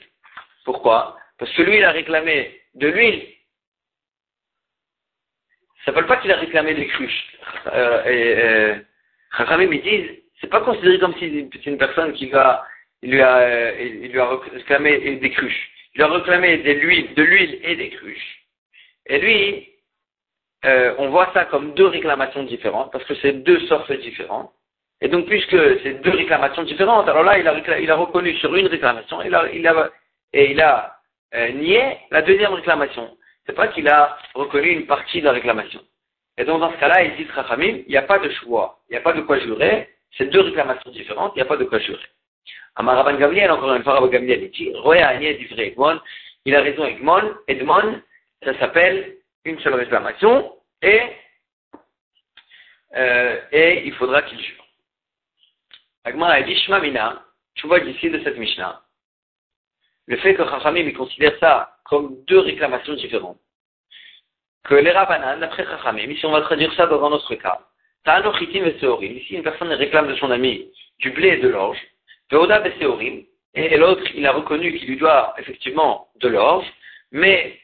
Pourquoi? 0.65 1.17
Parce 1.39 1.53
que 1.53 1.63
lui, 1.63 1.77
il 1.77 1.85
a 1.85 1.93
réclamé 1.93 2.61
de 2.75 2.89
l'huile. 2.89 3.27
Ça 5.85 5.93
ne 5.93 6.01
veut 6.01 6.07
pas 6.07 6.17
qu'il 6.17 6.33
a 6.33 6.37
réclamé 6.37 6.75
des 6.75 6.87
cruches. 6.89 7.37
Euh, 7.73 8.05
et, 8.05 8.45
euh, 8.45 9.69
ils 9.71 9.83
disent, 9.83 10.11
c'est 10.41 10.51
pas 10.51 10.61
considéré 10.61 10.99
comme 10.99 11.15
si 11.15 11.49
c'est 11.53 11.71
une 11.71 11.79
personne 11.79 12.13
qui 12.15 12.27
va, 12.27 12.67
il 13.03 13.13
lui 13.13 13.21
a, 13.21 13.39
euh, 13.39 14.01
il 14.03 14.11
lui 14.11 14.19
a 14.19 14.29
réclamé 14.29 15.17
des 15.17 15.31
cruches. 15.31 15.71
Il 15.95 16.03
a 16.03 16.09
réclamé 16.09 16.59
de 16.59 16.73
l'huile, 16.73 17.15
de 17.15 17.23
l'huile 17.23 17.61
et 17.63 17.77
des 17.77 17.91
cruches. 17.91 18.47
Et 19.07 19.19
lui, 19.19 19.69
euh, 20.67 20.95
on 20.99 21.09
voit 21.11 21.31
ça 21.33 21.45
comme 21.45 21.75
deux 21.75 21.87
réclamations 21.87 22.43
différentes, 22.43 22.93
parce 22.93 23.05
que 23.05 23.15
c'est 23.17 23.33
deux 23.33 23.61
sortes 23.67 23.93
différentes. 23.93 24.51
Et 25.01 25.09
donc, 25.09 25.27
puisque 25.27 25.57
c'est 25.83 26.03
deux 26.03 26.11
réclamations 26.11 26.63
différentes, 26.63 27.09
alors 27.09 27.23
là, 27.23 27.39
il 27.39 27.47
a, 27.47 27.79
il 27.79 27.91
a 27.91 27.97
reconnu 27.97 28.35
sur 28.37 28.55
une 28.55 28.67
réclamation, 28.67 29.23
et 29.23 29.29
il 30.51 30.61
a 30.61 30.97
euh, 31.35 31.53
nié 31.53 31.99
la 32.11 32.23
deuxième 32.23 32.53
réclamation. 32.53 33.17
C'est 33.47 33.55
pas 33.55 33.69
qu'il 33.69 33.89
a 33.89 34.17
reconnu 34.35 34.69
une 34.69 34.87
partie 34.87 35.21
de 35.21 35.27
la 35.27 35.33
réclamation. 35.33 35.81
Et 36.39 36.45
donc, 36.45 36.61
dans 36.61 36.73
ce 36.73 36.77
cas-là, 36.79 37.05
il 37.05 37.17
dit 37.17 37.31
Rachamim, 37.33 37.83
il 37.87 37.89
n'y 37.89 37.97
a 37.97 38.03
pas 38.03 38.19
de 38.19 38.29
choix, 38.31 38.81
il 38.89 38.93
n'y 38.93 38.99
a 38.99 39.03
pas 39.03 39.13
de 39.13 39.23
quoi 39.23 39.39
jurer, 39.39 39.89
c'est 40.17 40.31
deux 40.31 40.41
réclamations 40.41 40.91
différentes, 40.91 41.33
il 41.35 41.39
n'y 41.39 41.43
a 41.43 41.47
pas 41.47 41.57
de 41.57 41.65
quoi 41.65 41.79
jurer. 41.79 42.01
Amaraban 42.75 43.15
Gabriel, 43.15 43.51
encore 43.51 43.75
une 43.75 43.83
fois, 43.83 43.95
Rabban 43.95 44.09
Gabriel, 44.09 44.43
il 44.43 44.51
dit, 44.51 44.73
Roya 44.75 45.15
il 46.45 46.55
a 46.55 46.61
raison 46.61 46.85
Edmon, 46.85 47.35
Edmon, 47.49 48.01
ça 48.45 48.57
s'appelle 48.59 49.17
une 49.45 49.59
seule 49.61 49.75
réclamation, 49.75 50.53
et, 50.83 51.03
euh, 52.95 53.41
et 53.53 53.87
il 53.87 53.95
faudra 53.95 54.23
qu'il 54.23 54.41
jure. 54.41 54.65
Agmar 56.05 56.31
a 56.31 56.43
dit 56.43 56.57
Shmamina, 56.57 57.23
tu 57.55 57.67
vois 57.67 57.81
d'ici 57.81 58.11
de 58.11 58.23
cette 58.23 58.39
Mishnah, 58.39 58.83
le 60.07 60.17
fait 60.19 60.35
que 60.35 60.45
Chachamim 60.45 60.93
considère 60.93 61.37
ça 61.41 61.79
comme 61.85 62.25
deux 62.27 62.39
réclamations 62.39 62.95
différentes. 62.95 63.41
Que 64.65 64.75
les 64.75 64.93
Rabbanan, 64.93 65.41
d'après 65.41 65.65
Chachamim, 65.65 66.11
ici 66.11 66.25
on 66.27 66.33
va 66.33 66.43
traduire 66.43 66.73
ça 66.75 66.87
dans 66.87 67.05
un 67.05 67.13
autre 67.13 67.35
cas, 67.35 67.61
Ta'ano 68.05 68.33
Chitim 68.39 68.65
et 68.65 68.79
Seorim, 68.79 69.17
ici 69.17 69.35
une 69.35 69.43
personne 69.43 69.73
réclame 69.73 70.09
de 70.09 70.15
son 70.17 70.31
ami 70.31 70.71
du 70.99 71.11
blé 71.11 71.31
et 71.31 71.37
de 71.39 71.49
l'orge, 71.49 71.79
Veoda 72.31 72.65
et 72.67 72.79
Seorim, 72.79 73.25
et 73.55 73.77
l'autre 73.77 74.05
il 74.15 74.27
a 74.27 74.33
reconnu 74.33 74.79
qu'il 74.79 74.89
lui 74.89 74.97
doit 74.97 75.35
effectivement 75.39 76.09
de 76.17 76.29
l'orge, 76.29 76.67
mais 77.11 77.59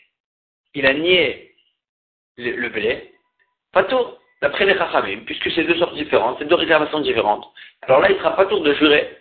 il 0.74 0.86
a 0.86 0.94
nié 0.94 1.51
le, 2.36 2.68
blé, 2.68 3.12
pas 3.72 3.84
tour, 3.84 4.18
d'après 4.40 4.64
les 4.66 4.76
Chachamim, 4.76 5.20
puisque 5.26 5.50
c'est 5.52 5.64
deux 5.64 5.76
sortes 5.76 5.94
différentes, 5.94 6.36
c'est 6.38 6.46
deux 6.46 6.54
réclamations 6.54 7.00
différentes. 7.00 7.46
Alors 7.82 8.00
là, 8.00 8.10
il 8.10 8.16
sera 8.18 8.36
pas 8.36 8.46
tour 8.46 8.62
de 8.62 8.74
jurer. 8.74 9.18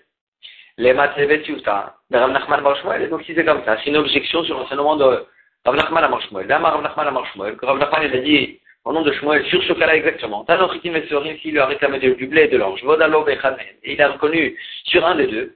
Les 0.78 0.94
Matzevet 0.94 1.44
Yuta, 1.48 1.96
de 2.10 2.18
Rav 2.18 2.32
Nachman 2.32 2.62
Marshmuel, 2.62 3.10
donc 3.10 3.24
si 3.24 3.36
c'est 3.36 3.46
comme 3.46 3.64
ça, 3.66 3.78
c'est 3.78 3.90
une 3.90 3.98
objection 3.98 4.44
sur 4.44 4.58
l'enseignement 4.58 4.96
de 4.96 5.26
Rav 5.66 5.76
Nachman 5.76 6.10
Marshmuel. 6.10 6.48
Là, 6.48 6.60
Rav 6.60 6.82
Nachman 6.82 7.12
Marshmuel, 7.12 7.58
que 7.58 7.66
Rav 7.66 7.78
Nachman 7.78 8.04
il 8.04 8.16
a 8.16 8.22
dit 8.22 8.60
au 8.84 8.94
nom 8.94 9.04
de 9.04 9.12
Shmuel, 9.12 9.46
sur 9.46 9.62
ce 9.64 9.74
cas-là 9.74 9.96
exactement, 9.96 10.44
Tanochitim 10.46 10.96
et 10.96 11.08
Sorim, 11.08 11.38
s'il 11.38 11.52
lui 11.52 11.60
a 11.60 11.68
réclamé 11.68 12.00
du 12.00 12.26
blé 12.26 12.44
et 12.44 12.48
de 12.48 12.58
l'orge, 12.58 12.84
Vodalo 12.84 13.28
et 13.28 13.38
et 13.84 13.94
il 13.94 14.02
a 14.02 14.10
reconnu 14.10 14.58
sur 14.86 15.06
un 15.06 15.16
des 15.16 15.28
deux, 15.28 15.56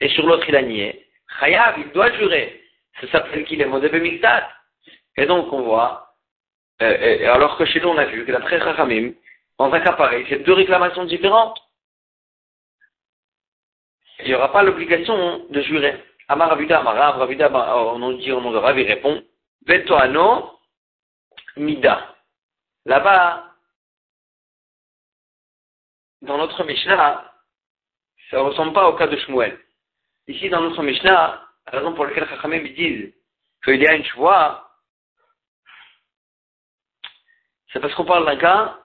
et 0.00 0.08
sur 0.10 0.24
l'autre 0.26 0.44
il 0.48 0.54
a 0.54 0.62
nié, 0.62 1.06
Chayav, 1.40 1.74
il 1.78 1.90
doit 1.92 2.12
jurer. 2.12 2.60
Ça 3.00 3.08
s'appelle 3.08 3.44
qu'il 3.44 3.60
est 3.60 3.66
modé 3.66 3.90
Miktat. 3.90 4.48
Et 5.16 5.26
donc 5.26 5.52
on 5.52 5.62
voit 5.62 6.05
euh, 6.82 7.32
alors 7.32 7.56
que 7.56 7.64
chez 7.64 7.80
nous, 7.80 7.88
on 7.88 7.98
a 7.98 8.04
vu 8.06 8.24
que 8.24 8.32
d'après 8.32 8.60
Chachamim, 8.60 9.12
dans 9.58 9.72
un 9.72 9.80
cas 9.80 9.94
pareil, 9.94 10.26
c'est 10.28 10.40
deux 10.40 10.52
réclamations 10.52 11.04
différentes. 11.04 11.58
Il 14.20 14.26
n'y 14.26 14.34
aura 14.34 14.52
pas 14.52 14.62
l'obligation 14.62 15.46
de 15.48 15.60
jurer. 15.62 16.02
Amar 16.28 16.50
Ravida, 16.50 16.80
Amar 16.80 17.18
Ravida, 17.18 17.50
on 17.76 17.98
nous 17.98 18.18
dit 18.18 18.32
au 18.32 18.40
nom 18.40 18.50
de 18.50 18.58
Rav, 18.58 18.78
il 18.78 18.86
répond, 18.86 19.22
Vetoano, 19.66 20.58
Mida. 21.56 22.14
Là-bas, 22.84 23.52
dans 26.22 26.38
notre 26.38 26.64
Mishnah, 26.64 27.32
ça 28.30 28.36
ne 28.36 28.42
ressemble 28.42 28.72
pas 28.72 28.88
au 28.88 28.94
cas 28.94 29.06
de 29.06 29.16
Shmuel. 29.16 29.58
Ici, 30.28 30.48
dans 30.48 30.60
notre 30.60 30.82
Mishnah, 30.82 31.42
la 31.66 31.78
raison 31.78 31.94
pour 31.94 32.06
laquelle 32.06 32.28
Chachamim 32.28 32.62
disent 32.62 33.14
qu'il 33.64 33.80
y 33.80 33.86
a 33.86 33.94
une 33.94 34.04
choix, 34.04 34.65
c'est 37.76 37.80
parce 37.80 37.94
qu'on 37.94 38.06
parle 38.06 38.24
d'un 38.24 38.38
cas 38.38 38.78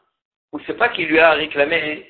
où 0.52 0.60
c'est 0.68 0.78
pas 0.78 0.90
qu'il 0.90 1.08
lui 1.08 1.18
a 1.18 1.32
réclamé 1.32 2.06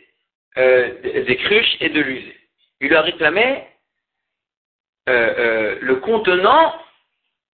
euh, 0.58 1.24
des 1.26 1.36
cruches 1.38 1.78
et 1.80 1.89
de 1.89 2.02
l'usée. 2.02 2.36
Il 2.80 2.88
lui 2.88 2.96
a 2.96 3.04
réclamé 3.04 3.67
euh, 5.08 5.34
euh, 5.38 5.78
le 5.80 5.98
contenant 5.98 6.74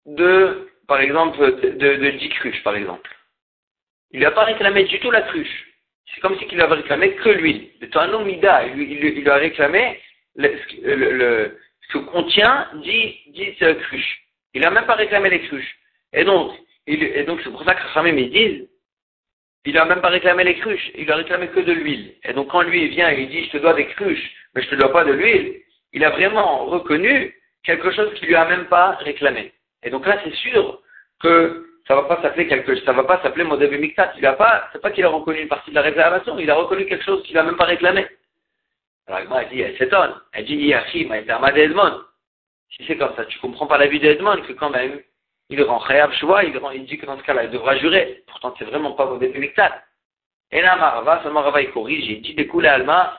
de, 0.06 0.70
par 0.86 1.02
exemple, 1.02 1.38
de, 1.60 1.96
de, 1.96 2.10
10 2.10 2.28
cruches, 2.30 2.62
par 2.62 2.74
exemple. 2.74 3.14
Il 4.12 4.20
lui 4.20 4.24
a 4.24 4.30
pas 4.30 4.44
réclamé 4.44 4.84
du 4.84 4.98
tout 4.98 5.10
la 5.10 5.20
cruche. 5.20 5.66
C'est 6.14 6.22
comme 6.22 6.38
si 6.38 6.46
il 6.50 6.60
avait 6.62 6.76
réclamé 6.76 7.12
que 7.16 7.28
l'huile. 7.28 7.68
Il, 7.82 8.80
il, 8.80 9.20
lui 9.20 9.28
a 9.28 9.34
réclamé 9.34 10.00
ce 10.38 11.92
que 11.92 11.98
contient 11.98 12.70
10, 12.76 13.14
10 13.26 13.56
cruches. 13.82 14.22
Il 14.54 14.62
n'a 14.62 14.70
même 14.70 14.86
pas 14.86 14.94
réclamé 14.94 15.28
les 15.28 15.42
cruches. 15.42 15.78
Et 16.14 16.24
donc, 16.24 16.54
c'est 16.86 17.50
pour 17.50 17.62
ça 17.64 17.74
que 17.74 17.86
Ramé 17.88 18.12
me 18.12 18.24
disent 18.24 18.66
il 19.68 19.74
n'a 19.74 19.84
même 19.84 20.00
pas 20.00 20.08
réclamé 20.08 20.44
les 20.44 20.54
cruches, 20.56 20.90
il 20.96 21.10
a 21.12 21.16
réclamé 21.16 21.48
que 21.48 21.60
de 21.60 21.72
l'huile. 21.72 22.14
Et 22.24 22.32
donc 22.32 22.48
quand 22.48 22.62
lui 22.62 22.88
vient 22.88 23.10
et 23.10 23.20
il 23.20 23.28
dit 23.28 23.44
je 23.44 23.50
te 23.50 23.58
dois 23.58 23.74
des 23.74 23.86
cruches, 23.86 24.30
mais 24.54 24.62
je 24.62 24.70
te 24.70 24.76
dois 24.76 24.90
pas 24.90 25.04
de 25.04 25.12
l'huile, 25.12 25.60
il 25.92 26.02
a 26.04 26.10
vraiment 26.10 26.64
reconnu 26.64 27.34
quelque 27.64 27.90
chose 27.90 28.14
qu'il 28.14 28.28
lui 28.28 28.34
a 28.34 28.46
même 28.46 28.64
pas 28.64 28.92
réclamé. 28.92 29.52
Et 29.82 29.90
donc 29.90 30.06
là 30.06 30.18
c'est 30.24 30.34
sûr 30.36 30.80
que 31.20 31.66
ça 31.86 31.94
va 31.94 32.04
pas 32.04 32.22
s'appeler 32.22 32.46
quelque 32.46 32.76
ça 32.76 32.94
va 32.94 33.04
pas 33.04 33.20
s'appeler 33.22 33.44
modèle 33.44 33.78
miktat. 33.78 34.14
Il 34.16 34.24
a 34.24 34.32
pas, 34.32 34.70
c'est 34.72 34.80
pas 34.80 34.90
qu'il 34.90 35.04
a 35.04 35.10
reconnu 35.10 35.40
une 35.40 35.48
partie 35.48 35.70
de 35.70 35.74
la 35.74 35.82
réclamation, 35.82 36.38
il 36.38 36.50
a 36.50 36.54
reconnu 36.54 36.86
quelque 36.86 37.04
chose 37.04 37.22
qu'il 37.24 37.36
a 37.36 37.42
même 37.42 37.56
pas 37.56 37.64
réclamé. 37.64 38.06
Alors 39.06 39.38
elle 39.38 39.48
dit, 39.48 39.60
elle 39.60 39.76
s'étonne. 39.76 40.14
Elle 40.32 40.44
dit, 40.46 40.56
Yachim, 40.56 41.12
elle 41.12 41.74
Si 42.70 42.84
c'est 42.86 42.96
comme 42.96 43.14
ça, 43.16 43.24
tu 43.26 43.38
comprends 43.38 43.66
pas 43.66 43.78
la 43.78 43.86
vie 43.86 44.00
d'Edmond 44.00 44.42
que 44.42 44.52
quand 44.52 44.70
même, 44.70 45.00
il 45.50 45.62
rend 45.62 45.80
Shua, 46.12 46.44
il, 46.44 46.84
dit 46.84 46.98
que 46.98 47.06
dans 47.06 47.18
ce 47.18 47.22
cas-là, 47.22 47.44
il 47.44 47.50
devra 47.50 47.76
jurer. 47.78 48.22
Pourtant, 48.26 48.54
c'est 48.58 48.66
vraiment 48.66 48.92
pas 48.92 49.06
au 49.06 49.18
début 49.18 49.38
Miktat. 49.38 49.82
Et 50.50 50.60
là, 50.60 50.76
Marava, 50.76 51.22
seulement 51.22 51.42
Rava, 51.42 51.62
il 51.62 51.70
corrige, 51.70 52.06
il 52.06 52.22
dit, 52.22 52.66
Alma, 52.66 53.18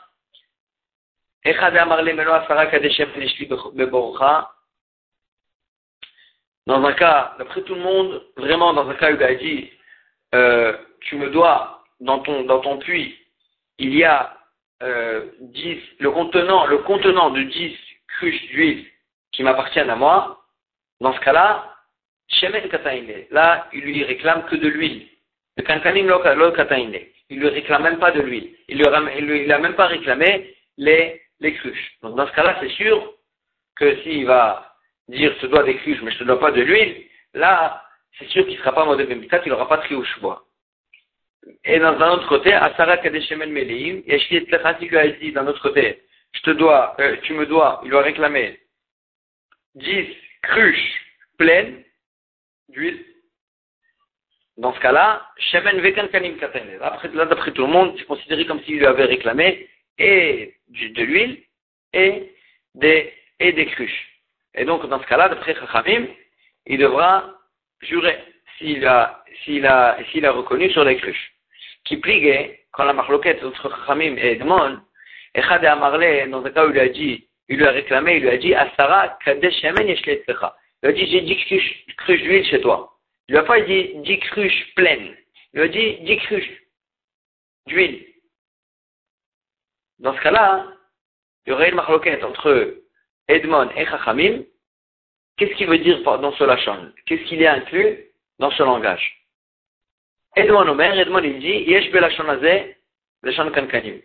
Kadeshem 1.44 3.10
Neshli 3.18 3.48
Beborcha. 3.74 4.52
Dans 6.68 6.84
un 6.84 6.94
cas, 6.94 7.36
d'après 7.40 7.64
tout 7.64 7.74
le 7.74 7.82
monde, 7.82 8.24
vraiment 8.38 8.74
dans 8.74 8.88
un 8.88 8.94
cas 8.94 9.12
où 9.12 9.16
il 9.16 9.24
a 9.24 9.34
dit, 9.34 9.72
euh, 10.36 10.78
tu 11.02 11.16
me 11.16 11.32
dois, 11.32 11.84
dans 12.00 12.20
ton, 12.20 12.44
dans 12.44 12.60
ton 12.60 12.78
puits, 12.78 13.18
il 13.80 13.96
y 13.96 14.04
a 14.04 14.38
euh, 14.84 15.26
10, 15.40 15.80
le 16.00 16.12
contenant, 16.12 16.68
le 16.68 16.80
contenant 16.80 17.32
de 17.32 17.42
10 17.42 17.76
cruches 18.08 18.48
d'huile 18.50 18.86
qui 19.32 19.42
m'appartiennent 19.42 19.90
à 19.90 19.96
moi, 19.96 20.44
dans 21.02 21.14
ce 21.14 21.20
cas-là, 21.22 21.69
Shemen 22.30 22.70
Kataine. 22.70 23.26
Là, 23.32 23.68
il 23.74 23.82
lui 23.82 24.04
réclame 24.04 24.46
que 24.46 24.56
de 24.56 24.68
l'huile. 24.68 25.08
Le 25.58 25.64
Kankanim 25.64 26.08
Lo 26.08 26.52
Kataine. 26.52 27.00
Il 27.30 27.40
lui 27.40 27.48
réclame 27.48 27.84
même 27.84 28.00
pas 28.00 28.12
de 28.12 28.22
l'huile. 28.22 28.56
Il 28.68 28.80
il 28.80 29.52
a 29.52 29.60
même 29.60 29.76
pas 29.76 29.88
réclamé 29.88 30.56
les, 30.78 31.22
cruches. 31.42 31.98
Donc 32.02 32.16
dans 32.16 32.28
ce 32.28 32.34
cas-là, 32.34 32.58
c'est 32.62 32.70
sûr 32.70 33.14
que 33.76 34.02
s'il 34.02 34.26
va 34.26 34.76
dire 35.08 35.34
je 35.36 35.42
te 35.42 35.46
dois 35.48 35.64
des 35.64 35.76
cruches, 35.78 36.02
mais 36.02 36.12
je 36.12 36.20
te 36.20 36.24
dois 36.24 36.40
pas 36.40 36.52
de 36.52 36.62
l'huile, 36.62 37.04
là, 37.34 37.84
c'est 38.18 38.28
sûr 38.30 38.44
qu'il 38.46 38.56
ne 38.56 38.60
sera 38.60 38.74
pas 38.74 38.86
modèle 38.86 39.08
Bemitat, 39.08 39.42
il 39.46 39.50
n'aura 39.50 39.68
pas 39.68 39.78
trié 39.78 39.96
au 39.96 40.06
bois. 40.22 40.46
Et 41.64 41.80
dans 41.80 42.00
un 42.00 42.12
autre 42.12 42.28
côté, 42.28 42.54
Asara 42.54 42.98
Kadeshemen 42.98 43.52
Meleim, 43.52 44.02
il 44.06 44.88
lui 44.90 44.98
a 44.98 45.08
dit 45.08 45.32
d'un 45.32 45.48
autre 45.48 45.62
côté, 45.62 46.04
je 46.34 46.42
te 46.42 46.52
dois, 46.52 46.96
euh, 47.00 47.18
tu 47.24 47.34
me 47.34 47.46
dois, 47.46 47.82
il 47.84 47.90
lui 47.90 47.98
a 47.98 48.02
réclamé 48.02 48.60
10 49.76 50.08
cruches 50.44 51.02
pleines, 51.38 51.84
d'huile. 52.70 53.04
Dans 54.58 54.74
ce 54.74 54.80
cas-là, 54.82 55.26
Shemen 55.38 55.80
Vekan 55.80 56.08
Kanim 56.08 56.38
là, 56.40 57.26
d'après 57.26 57.52
tout 57.52 57.62
le 57.62 57.72
monde, 57.72 57.96
c'est 57.98 58.06
considéré 58.06 58.46
comme 58.46 58.62
s'il 58.64 58.78
lui 58.78 58.86
avait 58.86 59.06
réclamé 59.06 59.70
et 59.98 60.56
de 60.68 61.04
l'huile 61.04 61.42
et 61.94 62.34
des, 62.76 63.14
et 63.40 63.54
des 63.54 63.66
cruches. 63.68 64.10
Et 64.56 64.66
donc, 64.66 64.86
dans 64.88 65.00
ce 65.00 65.08
cas-là, 65.08 65.30
d'après 65.30 65.56
Chachamim, 65.56 66.08
il 66.66 66.78
devra 66.78 67.36
jurer 67.82 68.20
s'il 68.58 68.86
a, 68.86 69.24
s'il 69.44 69.66
a, 69.66 69.98
s'il 70.12 70.26
a 70.26 70.32
reconnu 70.32 70.70
sur 70.72 70.84
les 70.84 70.98
cruches. 70.98 71.32
Qui 71.86 71.98
pligue, 71.98 72.60
quand 72.74 72.84
la 72.84 72.94
marloquette 72.94 73.44
entre 73.44 73.70
Chachamim 73.70 74.18
et 74.18 74.34
Edmond, 74.34 74.80
Echad 75.36 75.64
Amarle, 75.64 76.30
dans 76.30 76.44
un 76.44 76.50
cas 76.50 76.66
où 76.66 76.70
il 76.70 76.74
lui 76.74 76.80
a 76.82 76.90
dit, 76.90 77.28
il 77.48 77.58
lui 77.58 77.66
a 77.66 77.72
réclamé, 77.72 78.18
il 78.18 78.24
lui 78.24 78.30
a 78.30 78.38
dit, 78.38 78.54
Asara 78.54 79.18
Kadesh 79.24 79.62
Shemen 79.62 79.88
Il 80.82 80.90
a 80.90 80.94
dit, 80.94 81.08
j'ai 81.08 81.22
10 81.22 81.36
cruches, 81.98 82.22
d'huile 82.22 82.46
chez 82.46 82.62
toi. 82.62 82.98
Il 83.28 83.34
lui 83.34 83.40
a 83.40 83.44
pas 83.44 83.62
dit 83.62 83.96
10 83.96 84.20
cruches 84.20 84.74
pleines. 84.76 85.16
Il 85.54 85.62
a 85.62 85.68
dit 85.68 85.98
10 86.02 86.18
cruches 86.18 86.52
d'huile. 87.68 88.06
Dans 90.00 90.16
ce 90.16 90.22
cas-là, 90.22 90.68
il 91.46 91.50
y 91.50 91.54
aurait 91.54 91.70
une 91.70 91.76
marloquette 91.76 92.24
entre 92.24 92.82
Edmond 93.28 93.70
et 93.76 93.86
Chachamim. 93.86 94.44
Qu'est-ce 95.38 95.54
qu'il 95.56 95.68
veut 95.68 95.80
dire 95.80 96.02
dans 96.04 96.32
ce 96.34 96.44
lachon? 96.44 96.94
Qu'est-ce 97.06 97.24
qu'il 97.24 97.46
a 97.46 97.54
inclus 97.54 98.06
dans 98.40 98.52
ce 98.52 98.64
langage? 98.64 99.26
Edmond 100.36 100.68
Omer, 100.70 100.98
Edmond 100.98 101.24
il 101.24 101.40
dit, 101.40 101.64
Yesh 101.70 101.94
azeh, 101.94 102.78
kankanim. 103.24 104.02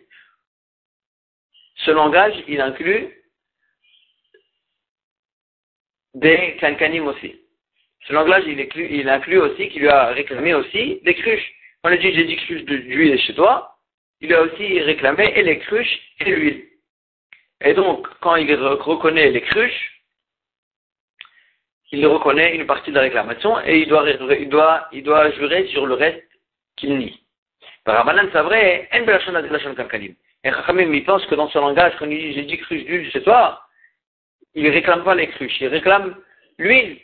Ce 1.75 1.91
langage, 1.91 2.43
il 2.47 2.59
inclut 2.59 3.24
des 6.15 6.57
kankanim 6.59 7.07
aussi. 7.07 7.35
Ce 8.07 8.13
langage, 8.13 8.43
il 8.47 8.59
inclut, 8.59 8.87
il 8.89 9.39
aussi 9.39 9.69
qu'il 9.69 9.81
lui 9.81 9.89
a 9.89 10.07
réclamé 10.07 10.53
aussi 10.53 10.99
des 11.03 11.15
cruches. 11.15 11.53
On 11.83 11.91
a 11.91 11.97
dit, 11.97 12.13
j'ai 12.13 12.25
dit 12.25 12.35
cruches 12.37 12.63
d'huile 12.63 13.19
chez 13.19 13.33
toi. 13.35 13.75
Il 14.21 14.33
a 14.33 14.41
aussi 14.41 14.79
réclamé 14.81 15.25
et 15.35 15.43
les 15.43 15.59
cruches 15.59 15.99
et 16.19 16.25
l'huile. 16.25 16.65
Et 17.63 17.73
donc, 17.73 18.07
quand 18.21 18.35
il 18.35 18.53
reconnaît 18.55 19.29
les 19.31 19.41
cruches, 19.41 20.01
il 21.91 22.05
reconnaît 22.07 22.55
une 22.55 22.65
partie 22.65 22.91
de 22.91 22.95
la 22.95 23.01
réclamation 23.01 23.59
et 23.65 23.79
il 23.79 23.87
doit, 23.87 24.09
il 24.09 24.49
doit, 24.49 24.87
il 24.91 25.03
doit 25.03 25.31
jurer 25.31 25.67
sur 25.67 25.85
le 25.85 25.93
reste 25.95 26.23
qu'il 26.75 26.97
nie. 26.97 27.21
Par 27.83 28.05
c'est 28.05 28.41
vrai, 28.41 28.89
Chachamim, 30.43 30.93
il 30.93 31.03
pense 31.05 31.25
que 31.25 31.35
dans 31.35 31.49
ce 31.49 31.57
langage, 31.57 31.93
quand 31.97 32.09
il 32.09 32.17
dit 32.17 32.33
j'ai 32.33 32.43
dit 32.43 32.57
cruche 32.57 32.83
d'huile 32.85 33.11
chez 33.11 33.23
toi, 33.23 33.64
il 34.55 34.67
réclame 34.69 35.03
pas 35.03 35.15
les 35.15 35.27
cruches, 35.27 35.59
il 35.61 35.67
réclame 35.67 36.15
l'huile, 36.57 36.99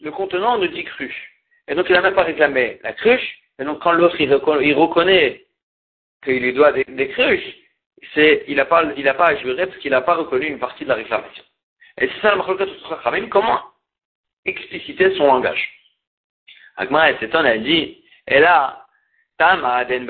le 0.00 0.10
contenant 0.10 0.58
de 0.58 0.66
dix 0.66 0.84
cruches. 0.84 1.32
Et 1.68 1.74
donc 1.74 1.86
il 1.88 1.92
n'a 1.92 2.02
même 2.02 2.14
pas 2.14 2.24
réclamé 2.24 2.80
la 2.82 2.92
cruche, 2.92 3.38
et 3.58 3.64
donc 3.64 3.80
quand 3.80 3.92
l'autre 3.92 4.20
il, 4.20 4.32
reconnaît 4.32 5.44
qu'il 6.24 6.42
lui 6.42 6.52
doit 6.52 6.72
des, 6.72 7.08
cruches, 7.08 7.56
c'est, 8.14 8.44
il 8.48 8.56
n'a 8.56 8.64
pas, 8.64 8.84
il 8.96 9.08
a 9.08 9.14
pas 9.14 9.28
à 9.28 9.36
jurer 9.36 9.66
parce 9.66 9.78
qu'il 9.78 9.90
n'a 9.90 10.00
pas 10.00 10.14
reconnu 10.14 10.46
une 10.46 10.58
partie 10.58 10.84
de 10.84 10.88
la 10.88 10.96
réclamation. 10.96 11.44
Et 12.00 12.08
c'est 12.08 12.20
ça 12.20 12.34
la 12.34 12.44
Chachamim, 12.88 13.28
comment 13.28 13.60
expliciter 14.44 15.14
son 15.16 15.26
langage? 15.26 15.70
Agmara 16.76 17.12
et 17.12 17.16
Seton 17.18 17.44
a 17.44 17.56
dit, 17.56 18.04
et 18.28 18.38
là, 18.38 18.86
Tama 19.38 19.76
Aden 19.76 20.06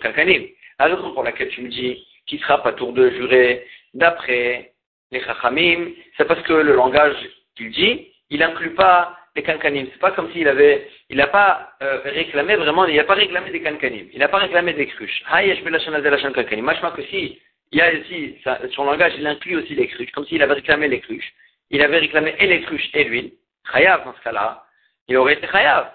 Kalkanim. 0.00 0.48
La 0.78 0.86
raison 0.86 1.12
pour 1.12 1.22
laquelle 1.22 1.48
tu 1.48 1.62
me 1.62 1.68
dis 1.68 2.06
qu'il 2.26 2.40
sera 2.40 2.62
pas 2.62 2.72
tour 2.72 2.92
de 2.92 3.10
jurer 3.10 3.66
d'après 3.94 4.72
les 5.10 5.20
chachamim, 5.20 5.90
c'est 6.16 6.26
parce 6.26 6.42
que 6.42 6.52
le 6.52 6.74
langage 6.74 7.16
qu'il 7.56 7.70
dit, 7.70 8.08
il 8.30 8.40
n'inclut 8.40 8.74
pas 8.74 9.16
les 9.36 9.42
kankanim. 9.42 9.86
C'est 9.92 10.00
pas 10.00 10.12
comme 10.12 10.32
s'il 10.32 10.48
avait, 10.48 10.88
il 11.10 11.16
n'a 11.18 11.26
pas 11.28 11.70
euh, 11.82 12.00
réclamé 12.04 12.56
vraiment, 12.56 12.86
il 12.86 12.96
n'a 12.96 13.04
pas 13.04 13.14
réclamé 13.14 13.50
des 13.50 13.62
kankanim. 13.62 14.08
Il 14.12 14.18
n'a 14.18 14.28
pas 14.28 14.38
réclamé 14.38 14.72
des 14.72 14.86
cruches. 14.86 15.22
Machma 15.30 16.90
que 16.90 17.02
si, 17.02 17.40
il 17.72 17.78
y 17.78 17.82
a 17.82 17.92
ici, 17.92 18.36
son 18.74 18.84
langage, 18.84 19.12
il 19.18 19.26
inclut 19.26 19.56
aussi 19.56 19.74
les 19.74 19.88
cruches, 19.88 20.10
comme 20.12 20.26
s'il 20.26 20.42
avait 20.42 20.54
réclamé 20.54 20.88
les 20.88 21.00
cruches. 21.00 21.32
Il 21.70 21.82
avait 21.82 21.98
réclamé 21.98 22.34
et 22.38 22.46
les 22.46 22.62
cruches 22.62 22.90
et 22.94 23.04
l'huile. 23.04 23.32
Chayav, 23.72 24.04
dans 24.04 24.14
ce 24.14 24.20
cas-là, 24.22 24.64
il 25.08 25.16
aurait 25.16 25.34
été 25.34 25.46
chayav. 25.48 25.90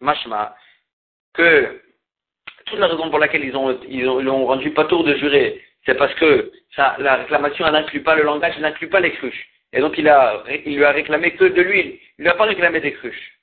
Machma, 0.00 0.54
que 1.34 1.80
toute 2.66 2.78
la 2.78 2.86
raison 2.86 3.10
pour 3.10 3.18
laquelle 3.18 3.44
ils 3.44 3.56
ont, 3.56 3.78
ils 3.88 4.06
ont, 4.06 4.46
rendu 4.46 4.70
pas 4.70 4.84
tour 4.84 5.04
de 5.04 5.14
jurer, 5.16 5.62
c'est 5.86 5.96
parce 5.96 6.14
que 6.14 6.52
la 6.76 7.16
réclamation, 7.16 7.70
n'inclut 7.70 8.02
pas 8.02 8.14
le 8.14 8.22
langage, 8.22 8.54
elle 8.56 8.62
n'inclut 8.62 8.88
pas 8.88 9.00
les 9.00 9.12
cruches. 9.12 9.48
Et 9.72 9.80
donc, 9.80 9.96
il 9.98 10.08
a, 10.08 10.42
lui 10.66 10.84
a 10.84 10.90
réclamé 10.90 11.32
que 11.32 11.44
de 11.44 11.62
l'huile. 11.62 11.98
Il 12.18 12.24
n'a 12.24 12.34
pas 12.34 12.44
réclamé 12.44 12.80
des 12.80 12.92
cruches. 12.92 13.38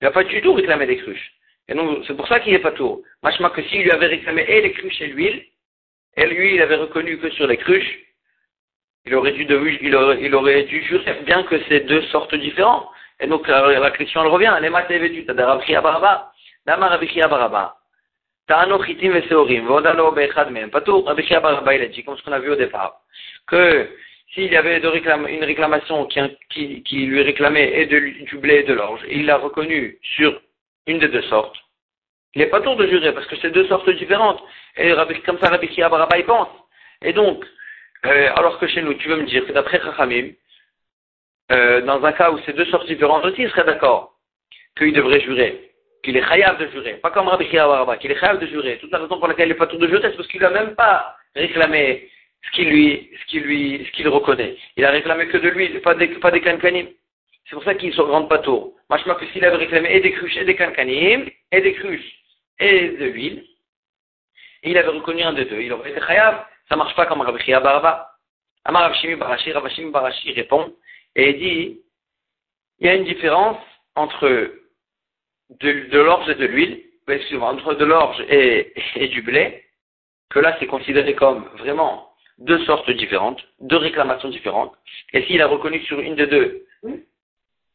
Il 0.00 0.04
n'a 0.04 0.10
pas 0.10 0.24
du 0.24 0.40
tout 0.40 0.52
réclamé 0.52 0.86
des 0.86 0.98
cruches. 0.98 1.32
Et 1.68 1.74
donc, 1.74 2.04
c'est 2.06 2.14
pour 2.14 2.28
ça 2.28 2.40
qu'il 2.40 2.52
n'est 2.52 2.58
pas 2.58 2.72
tour. 2.72 3.02
Machma 3.22 3.50
que 3.50 3.62
s'il 3.62 3.82
lui 3.82 3.90
avait 3.90 4.06
réclamé 4.06 4.44
et 4.46 4.60
les 4.60 4.72
cruches 4.72 5.00
et 5.00 5.06
l'huile, 5.06 5.44
et 6.16 6.26
lui, 6.26 6.54
il 6.54 6.62
avait 6.62 6.76
reconnu 6.76 7.18
que 7.18 7.30
sur 7.30 7.46
les 7.46 7.56
cruches, 7.56 7.98
il 9.06 9.14
aurait 9.14 9.32
dû, 9.32 9.44
de, 9.44 9.58
il, 9.66 9.88
il 10.20 10.34
aurait 10.34 10.62
dû 10.64 10.82
jurer, 10.84 11.20
bien 11.26 11.42
que 11.44 11.60
c'est 11.68 11.80
deux 11.80 12.02
sortes 12.08 12.34
différentes. 12.34 12.88
Et 13.20 13.26
donc, 13.26 13.46
la, 13.48 13.90
question, 13.92 14.22
elle 14.22 14.28
revient. 14.28 14.56
Les 14.60 14.70
maths, 14.70 14.88
t'as 14.88 15.80
baraba. 15.80 16.32
Dama 16.66 16.98
baraba. 16.98 17.76
Ta'ano 18.46 18.78
chitim 18.82 19.14
et 19.16 19.26
seorim, 19.28 19.66
vodalo 19.66 20.12
bechad 20.12 20.50
mem. 20.50 20.70
Patou, 20.70 21.02
Rabbi 21.02 21.22
Shia 21.22 21.40
Baraba, 21.40 21.74
il 21.74 21.82
a 21.82 21.86
dit, 21.86 22.04
comme 22.04 22.16
ce 22.18 22.22
qu'on 22.22 22.32
a 22.32 22.38
vu 22.38 22.50
au 22.50 22.56
départ, 22.56 23.00
que 23.46 23.88
s'il 24.34 24.52
y 24.52 24.56
avait 24.56 24.78
une 24.78 25.44
réclamation 25.44 26.06
qui, 26.06 27.06
lui 27.06 27.22
réclamait 27.22 27.80
et 27.80 27.86
du 27.86 28.36
blé 28.38 28.56
et 28.56 28.62
de 28.64 28.74
l'orge, 28.74 29.00
il 29.08 29.26
l'a 29.26 29.38
reconnu 29.38 29.98
sur 30.02 30.40
une 30.86 30.98
des 30.98 31.08
deux 31.08 31.22
sortes, 31.22 31.56
il 32.34 32.40
n'est 32.40 32.48
pas 32.48 32.60
tour 32.60 32.76
de 32.76 32.86
jurer 32.86 33.12
parce 33.14 33.26
que 33.26 33.36
c'est 33.36 33.50
deux 33.50 33.66
sortes 33.68 33.88
différentes. 33.90 34.42
Et 34.76 34.92
comme 35.24 35.38
ça, 35.38 35.48
Rabbi 35.48 35.68
Shia 35.72 35.88
Baraba, 35.88 36.18
il 36.18 36.24
pense. 36.24 36.48
Et 37.00 37.12
donc, 37.12 37.44
euh, 38.04 38.30
alors 38.34 38.58
que 38.58 38.66
chez 38.66 38.82
nous, 38.82 38.94
tu 38.94 39.08
veux 39.08 39.16
me 39.16 39.24
dire 39.24 39.46
que 39.46 39.52
d'après 39.52 39.80
Chachamim, 39.80 40.32
euh, 41.52 41.80
dans 41.82 42.04
un 42.04 42.12
cas 42.12 42.30
où 42.32 42.38
c'est 42.44 42.56
deux 42.56 42.66
sortes 42.66 42.86
différentes 42.86 43.24
aussi, 43.24 43.42
il 43.42 43.50
serait 43.50 43.64
d'accord 43.64 44.14
qu'il 44.76 44.92
devrait 44.92 45.20
jurer 45.20 45.73
qu'il 46.04 46.16
est 46.16 46.22
chayav 46.22 46.58
de 46.58 46.68
jurer, 46.68 46.94
pas 46.94 47.10
comme 47.10 47.28
Rabbi 47.28 47.48
Baraba, 47.50 47.96
qu'il 47.96 48.10
est 48.12 48.18
chayav 48.18 48.38
de 48.38 48.46
jurer. 48.46 48.78
Toute 48.78 48.92
la 48.92 48.98
raison 48.98 49.18
pour 49.18 49.26
laquelle 49.26 49.48
il 49.48 49.52
n'est 49.52 49.58
pas 49.58 49.66
tout 49.66 49.78
de 49.78 49.88
jurer, 49.88 50.02
c'est 50.02 50.16
parce 50.16 50.28
qu'il 50.28 50.40
n'a 50.40 50.50
même 50.50 50.74
pas 50.74 51.16
réclamé 51.34 52.08
ce 52.44 52.50
qu'il 52.52 52.68
lui, 52.68 53.10
ce 53.20 53.26
qu'il 53.26 53.42
lui, 53.42 53.84
ce 53.86 53.90
qu'il 53.92 54.08
reconnaît. 54.08 54.56
Il 54.76 54.84
a 54.84 54.90
réclamé 54.90 55.26
que 55.28 55.38
de 55.38 55.48
lui, 55.48 55.68
pas 55.80 55.94
des, 55.94 56.08
pas 56.08 56.30
des. 56.30 56.42
C'est 56.42 57.54
pour 57.54 57.64
ça 57.64 57.74
qu'il 57.74 57.88
ne 57.88 57.94
se 57.94 58.00
rend 58.00 58.26
pas 58.26 58.38
tour. 58.38 58.74
Que 58.88 59.26
s'il 59.32 59.44
avait 59.44 59.56
réclamé 59.56 59.96
et 59.96 60.00
des 60.00 60.12
cruches 60.12 60.36
et 60.36 60.44
des 60.44 60.54
kankanim, 60.54 61.28
et 61.50 61.60
des 61.60 61.74
cruches 61.74 62.12
et 62.60 62.90
de 62.90 63.06
l'huile, 63.06 63.44
il 64.62 64.78
avait 64.78 64.88
reconnu 64.88 65.22
un 65.22 65.32
des 65.32 65.46
deux. 65.46 65.60
Il 65.60 65.72
aurait 65.72 65.90
été 65.90 66.00
chayav, 66.00 66.44
ça 66.68 66.76
marche 66.76 66.94
pas 66.94 67.06
comme 67.06 67.22
Rabbi 67.22 67.50
Baraba. 67.50 68.10
Amar 68.66 68.84
Rabshimi 68.84 69.16
Barashi, 69.16 69.52
Rabashimi 69.52 69.90
Barashi 69.90 70.32
répond, 70.32 70.74
et 71.14 71.34
dit, 71.34 71.80
il 72.80 72.86
y 72.86 72.88
a 72.88 72.94
une 72.94 73.04
différence 73.04 73.58
entre 73.94 74.52
de, 75.50 75.98
l'orge 75.98 76.28
et 76.28 76.34
de 76.34 76.46
l'huile, 76.46 76.82
entre 77.40 77.74
de 77.74 77.84
l'orge 77.84 78.24
et, 78.28 78.72
du 79.08 79.22
blé, 79.22 79.64
que 80.30 80.38
là 80.38 80.56
c'est 80.58 80.66
considéré 80.66 81.14
comme 81.14 81.44
vraiment 81.58 82.10
deux 82.38 82.64
sortes 82.64 82.90
différentes, 82.90 83.44
deux 83.60 83.76
réclamations 83.76 84.28
différentes, 84.28 84.74
et 85.12 85.22
s'il 85.24 85.40
a 85.42 85.46
reconnu 85.46 85.80
sur 85.82 86.00
une 86.00 86.16
des 86.16 86.26
deux, 86.26 86.64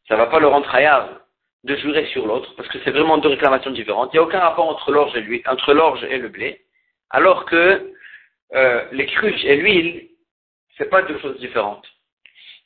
ça 0.08 0.14
ne 0.14 0.18
va 0.18 0.26
pas 0.26 0.40
le 0.40 0.48
rendre 0.48 0.72
hayab 0.74 1.20
de 1.64 1.76
jurer 1.76 2.06
sur 2.06 2.26
l'autre, 2.26 2.54
parce 2.56 2.68
que 2.68 2.78
c'est 2.84 2.90
vraiment 2.90 3.18
deux 3.18 3.28
réclamations 3.28 3.70
différentes. 3.70 4.10
Il 4.12 4.16
n'y 4.16 4.20
a 4.20 4.22
aucun 4.22 4.40
rapport 4.40 4.68
entre 4.68 4.90
l'orge 4.90 5.14
et 5.16 5.20
l'huile, 5.20 5.42
entre 5.46 5.72
l'orge 5.72 6.04
et 6.04 6.18
le 6.18 6.28
blé, 6.28 6.62
alors 7.10 7.44
que 7.44 7.92
euh, 8.54 8.84
les 8.92 9.06
cruches 9.06 9.44
et 9.44 9.56
l'huile, 9.56 10.08
c'est 10.76 10.90
pas 10.90 11.02
deux 11.02 11.18
choses 11.20 11.38
différentes. 11.38 11.86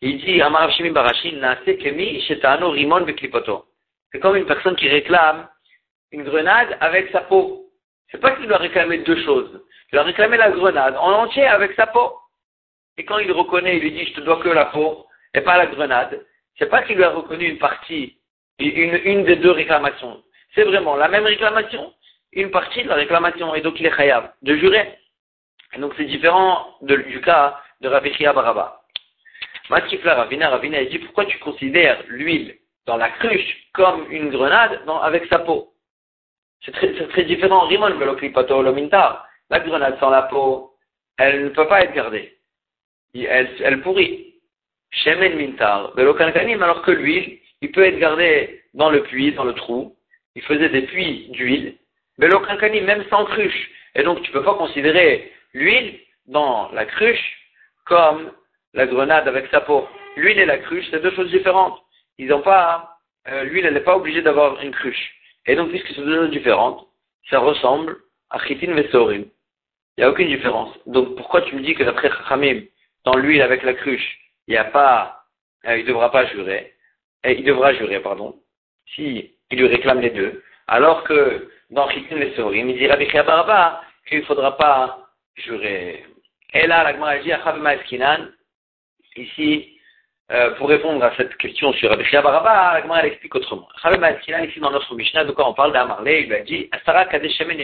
Il 0.00 0.18
dit, 0.18 0.40
Amar 0.40 0.70
Barashin, 0.92 1.56
Rimon. 1.66 3.06
C'est 4.14 4.20
comme 4.20 4.36
une 4.36 4.46
personne 4.46 4.76
qui 4.76 4.88
réclame 4.88 5.48
une 6.12 6.22
grenade 6.22 6.78
avec 6.80 7.10
sa 7.10 7.22
peau. 7.22 7.64
C'est 8.12 8.20
pas 8.20 8.30
qu'il 8.30 8.46
doit 8.46 8.58
réclamer 8.58 8.98
deux 8.98 9.20
choses. 9.24 9.60
Il 9.90 9.96
doit 9.96 10.04
réclamer 10.04 10.36
la 10.36 10.52
grenade 10.52 10.96
en 10.96 11.10
entier 11.14 11.44
avec 11.44 11.72
sa 11.72 11.88
peau. 11.88 12.14
Et 12.96 13.04
quand 13.04 13.18
il 13.18 13.32
reconnaît, 13.32 13.76
il 13.76 13.82
lui 13.82 13.90
dit 13.90 14.06
je 14.06 14.12
te 14.14 14.20
dois 14.20 14.40
que 14.40 14.48
la 14.50 14.66
peau 14.66 15.04
et 15.34 15.40
pas 15.40 15.58
la 15.58 15.66
grenade. 15.66 16.24
C'est 16.56 16.70
pas 16.70 16.82
qu'il 16.84 16.94
lui 16.94 17.02
a 17.02 17.10
reconnu 17.10 17.44
une 17.44 17.58
partie, 17.58 18.16
une, 18.60 19.00
une 19.04 19.24
des 19.24 19.34
deux 19.34 19.50
réclamations. 19.50 20.22
C'est 20.54 20.62
vraiment 20.62 20.94
la 20.94 21.08
même 21.08 21.24
réclamation, 21.24 21.92
une 22.32 22.52
partie 22.52 22.84
de 22.84 22.88
la 22.88 22.94
réclamation. 22.94 23.52
Et 23.56 23.62
donc 23.62 23.80
il 23.80 23.86
est 23.86 23.96
khayab 23.96 24.32
de 24.42 24.56
jurer. 24.56 24.96
Et 25.74 25.80
donc 25.80 25.92
c'est 25.96 26.04
différent 26.04 26.68
du 26.82 27.20
cas 27.20 27.60
de 27.80 27.88
Rabbi 27.88 28.16
Baraba. 28.22 28.80
Matkifla 29.70 30.14
Ravina, 30.14 30.50
Ravina, 30.50 30.82
il 30.82 30.88
dit 30.88 31.00
pourquoi 31.00 31.24
tu 31.24 31.36
considères 31.40 32.00
l'huile 32.06 32.58
dans 32.86 32.96
la 32.96 33.10
cruche 33.10 33.68
comme 33.72 34.10
une 34.10 34.30
grenade 34.30 34.80
avec 35.02 35.26
sa 35.26 35.38
peau. 35.38 35.72
C'est 36.64 36.72
très, 36.72 37.24
différent. 37.24 37.66
Rimon 37.66 37.88
La 39.50 39.60
grenade 39.60 39.98
sans 40.00 40.10
la 40.10 40.22
peau, 40.22 40.74
elle 41.18 41.44
ne 41.44 41.48
peut 41.50 41.68
pas 41.68 41.82
être 41.82 41.94
gardée. 41.94 42.38
Elle, 43.14 43.50
elle 43.60 43.80
pourrit. 43.82 44.34
Shemen 44.90 45.36
mintar, 45.36 45.92
alors 45.96 46.82
que 46.82 46.90
l'huile, 46.92 47.38
il 47.60 47.72
peut 47.72 47.84
être 47.84 47.98
gardé 47.98 48.62
dans 48.74 48.90
le 48.90 49.02
puits, 49.02 49.32
dans 49.32 49.44
le 49.44 49.52
trou. 49.52 49.96
Il 50.36 50.42
faisait 50.42 50.68
des 50.68 50.82
puits 50.82 51.28
d'huile. 51.30 51.76
Belokankanim, 52.18 52.84
même 52.84 53.04
sans 53.10 53.24
cruche. 53.24 53.70
Et 53.96 54.02
donc, 54.02 54.22
tu 54.22 54.30
ne 54.30 54.34
peux 54.34 54.44
pas 54.44 54.54
considérer 54.54 55.32
l'huile 55.52 55.98
dans 56.26 56.70
la 56.72 56.84
cruche 56.84 57.38
comme 57.86 58.32
la 58.72 58.86
grenade 58.86 59.28
avec 59.28 59.48
sa 59.50 59.60
peau. 59.60 59.86
L'huile 60.16 60.38
et 60.38 60.46
la 60.46 60.58
cruche, 60.58 60.86
c'est 60.90 61.02
deux 61.02 61.14
choses 61.14 61.30
différentes 61.30 61.83
ils 62.18 62.28
n'ont 62.28 62.42
pas, 62.42 62.98
euh, 63.28 63.44
l'huile, 63.44 63.66
elle 63.66 63.74
n'est 63.74 63.80
pas 63.80 63.96
obligée 63.96 64.22
d'avoir 64.22 64.60
une 64.60 64.72
cruche. 64.72 65.14
Et 65.46 65.56
donc, 65.56 65.70
puisque 65.70 65.88
c'est 65.88 66.02
deux 66.02 66.16
choses 66.16 66.30
différentes, 66.30 66.86
ça 67.30 67.38
ressemble 67.38 67.96
à 68.30 68.38
chitin 68.46 68.72
vesorim. 68.72 69.24
Il 69.96 70.00
n'y 70.00 70.04
a 70.04 70.10
aucune 70.10 70.28
différence. 70.28 70.76
Donc, 70.86 71.16
pourquoi 71.16 71.42
tu 71.42 71.54
me 71.54 71.60
dis 71.60 71.74
que 71.74 71.84
d'après 71.84 72.10
Chachamim, 72.10 72.62
dans 73.04 73.16
l'huile 73.16 73.42
avec 73.42 73.62
la 73.62 73.74
cruche, 73.74 74.18
il 74.46 74.52
n'y 74.52 74.56
a 74.56 74.64
pas, 74.64 75.24
euh, 75.66 75.76
il 75.76 75.84
ne 75.84 75.88
devra 75.88 76.10
pas 76.10 76.26
jurer 76.26 76.74
et 77.24 77.38
il 77.38 77.44
devra 77.44 77.72
jurer, 77.74 78.00
pardon, 78.00 78.36
si 78.94 79.34
il 79.50 79.58
lui 79.58 79.66
réclame 79.66 80.00
les 80.00 80.10
deux, 80.10 80.42
alors 80.66 81.04
que 81.04 81.48
dans 81.70 81.88
Chitin 81.90 82.16
et 82.16 82.34
Sorim, 82.34 82.68
il 82.68 82.78
dit 82.78 82.86
Rabbi 82.86 83.06
Baraba 83.06 83.82
qu'il 84.06 84.18
ne 84.20 84.24
faudra 84.24 84.56
pas 84.56 85.08
jurer. 85.36 86.04
Et 86.52 86.66
là, 86.66 86.84
la 86.84 86.92
Gemara 86.92 87.18
dit 87.18 87.30
Eskinan, 87.30 88.28
ici, 89.16 89.73
euh, 90.32 90.52
pour 90.52 90.68
répondre 90.68 91.04
à 91.04 91.14
cette 91.16 91.36
question 91.36 91.72
sur 91.74 91.90
Rabbi 91.90 92.04
Baraba, 92.10 92.80
la 92.80 93.00
elle 93.00 93.06
explique 93.06 93.34
autrement? 93.34 93.68
Eskinan, 93.84 94.44
ici 94.44 94.58
dans 94.58 94.70
notre 94.70 94.94
Mishnah, 94.94 95.24
de 95.24 95.32
quoi 95.32 95.48
on 95.50 95.54
parle 95.54 95.72
d'Amarlé, 95.72 96.20
il 96.20 96.28
lui 96.28 96.36
a 96.36 96.40
dit 96.40 96.70
Kadeshemen 97.10 97.62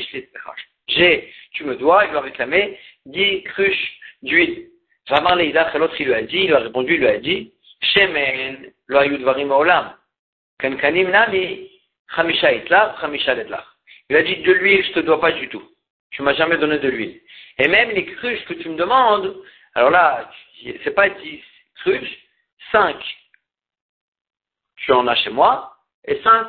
J'ai, 0.89 1.33
tu 1.53 1.65
me 1.65 1.77
dois, 1.77 2.05
il 2.05 2.11
lui 2.11 2.19
a 2.19 2.21
réclamé 2.21 2.79
10 3.07 3.43
cruches 3.45 3.99
d'huile. 4.23 4.67
Amarlé 5.09 5.53
l'autre 5.75 5.97
il 5.99 6.07
lui 6.07 6.15
a 6.15 6.23
dit, 6.23 6.37
il 6.37 6.47
lui 6.49 6.55
a 6.55 6.59
répondu, 6.59 6.95
il 6.95 7.01
lui 7.01 7.09
a 7.09 7.19
dit 7.19 7.53
Shemen, 7.83 8.71
lo 8.89 9.01
olam. 9.59 9.95
Kankanim 10.59 11.11
nami, 11.11 11.71
chamisha 12.15 12.53
itlach, 12.53 13.01
chamisha 13.01 13.35
ledlach. 13.35 13.65
Il 14.11 14.17
a 14.17 14.23
dit 14.23 14.37
de 14.37 14.53
l'huile, 14.53 14.85
je 14.85 14.93
te 14.93 15.01
dois 15.01 15.21
pas 15.21 15.33
du 15.33 15.49
tout. 15.49 15.63
Tu 16.11 16.23
m'as 16.23 16.35
jamais 16.35 16.59
donné 16.59 16.79
de 16.79 16.89
l'huile. 16.89 17.21
Et 17.59 17.69
même 17.69 17.91
les 17.91 18.05
cruches 18.05 18.45
que 18.45 18.55
tu 18.55 18.69
me 18.69 18.77
demandes, 18.77 19.35
alors 19.75 19.91
là, 19.91 20.31
c'est 20.85 20.95
pas 20.95 21.09
10 21.09 21.43
cruches, 21.77 22.19
5 22.73 22.97
tu 24.77 24.93
en 24.93 25.07
as 25.07 25.15
chez 25.17 25.31
moi, 25.31 25.77
et 26.05 26.21
5 26.23 26.49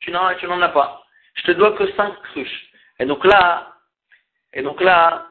tu 0.00 0.10
n'en, 0.10 0.26
as 0.26 0.68
pas. 0.68 1.02
Je 1.34 1.42
te 1.42 1.52
dois 1.52 1.72
que 1.72 1.90
5 1.92 2.22
cruches. 2.22 2.70
Et 2.98 3.06
donc 3.06 3.24
là, 3.24 3.74
et 4.52 4.62
donc 4.62 4.80
là, 4.80 5.26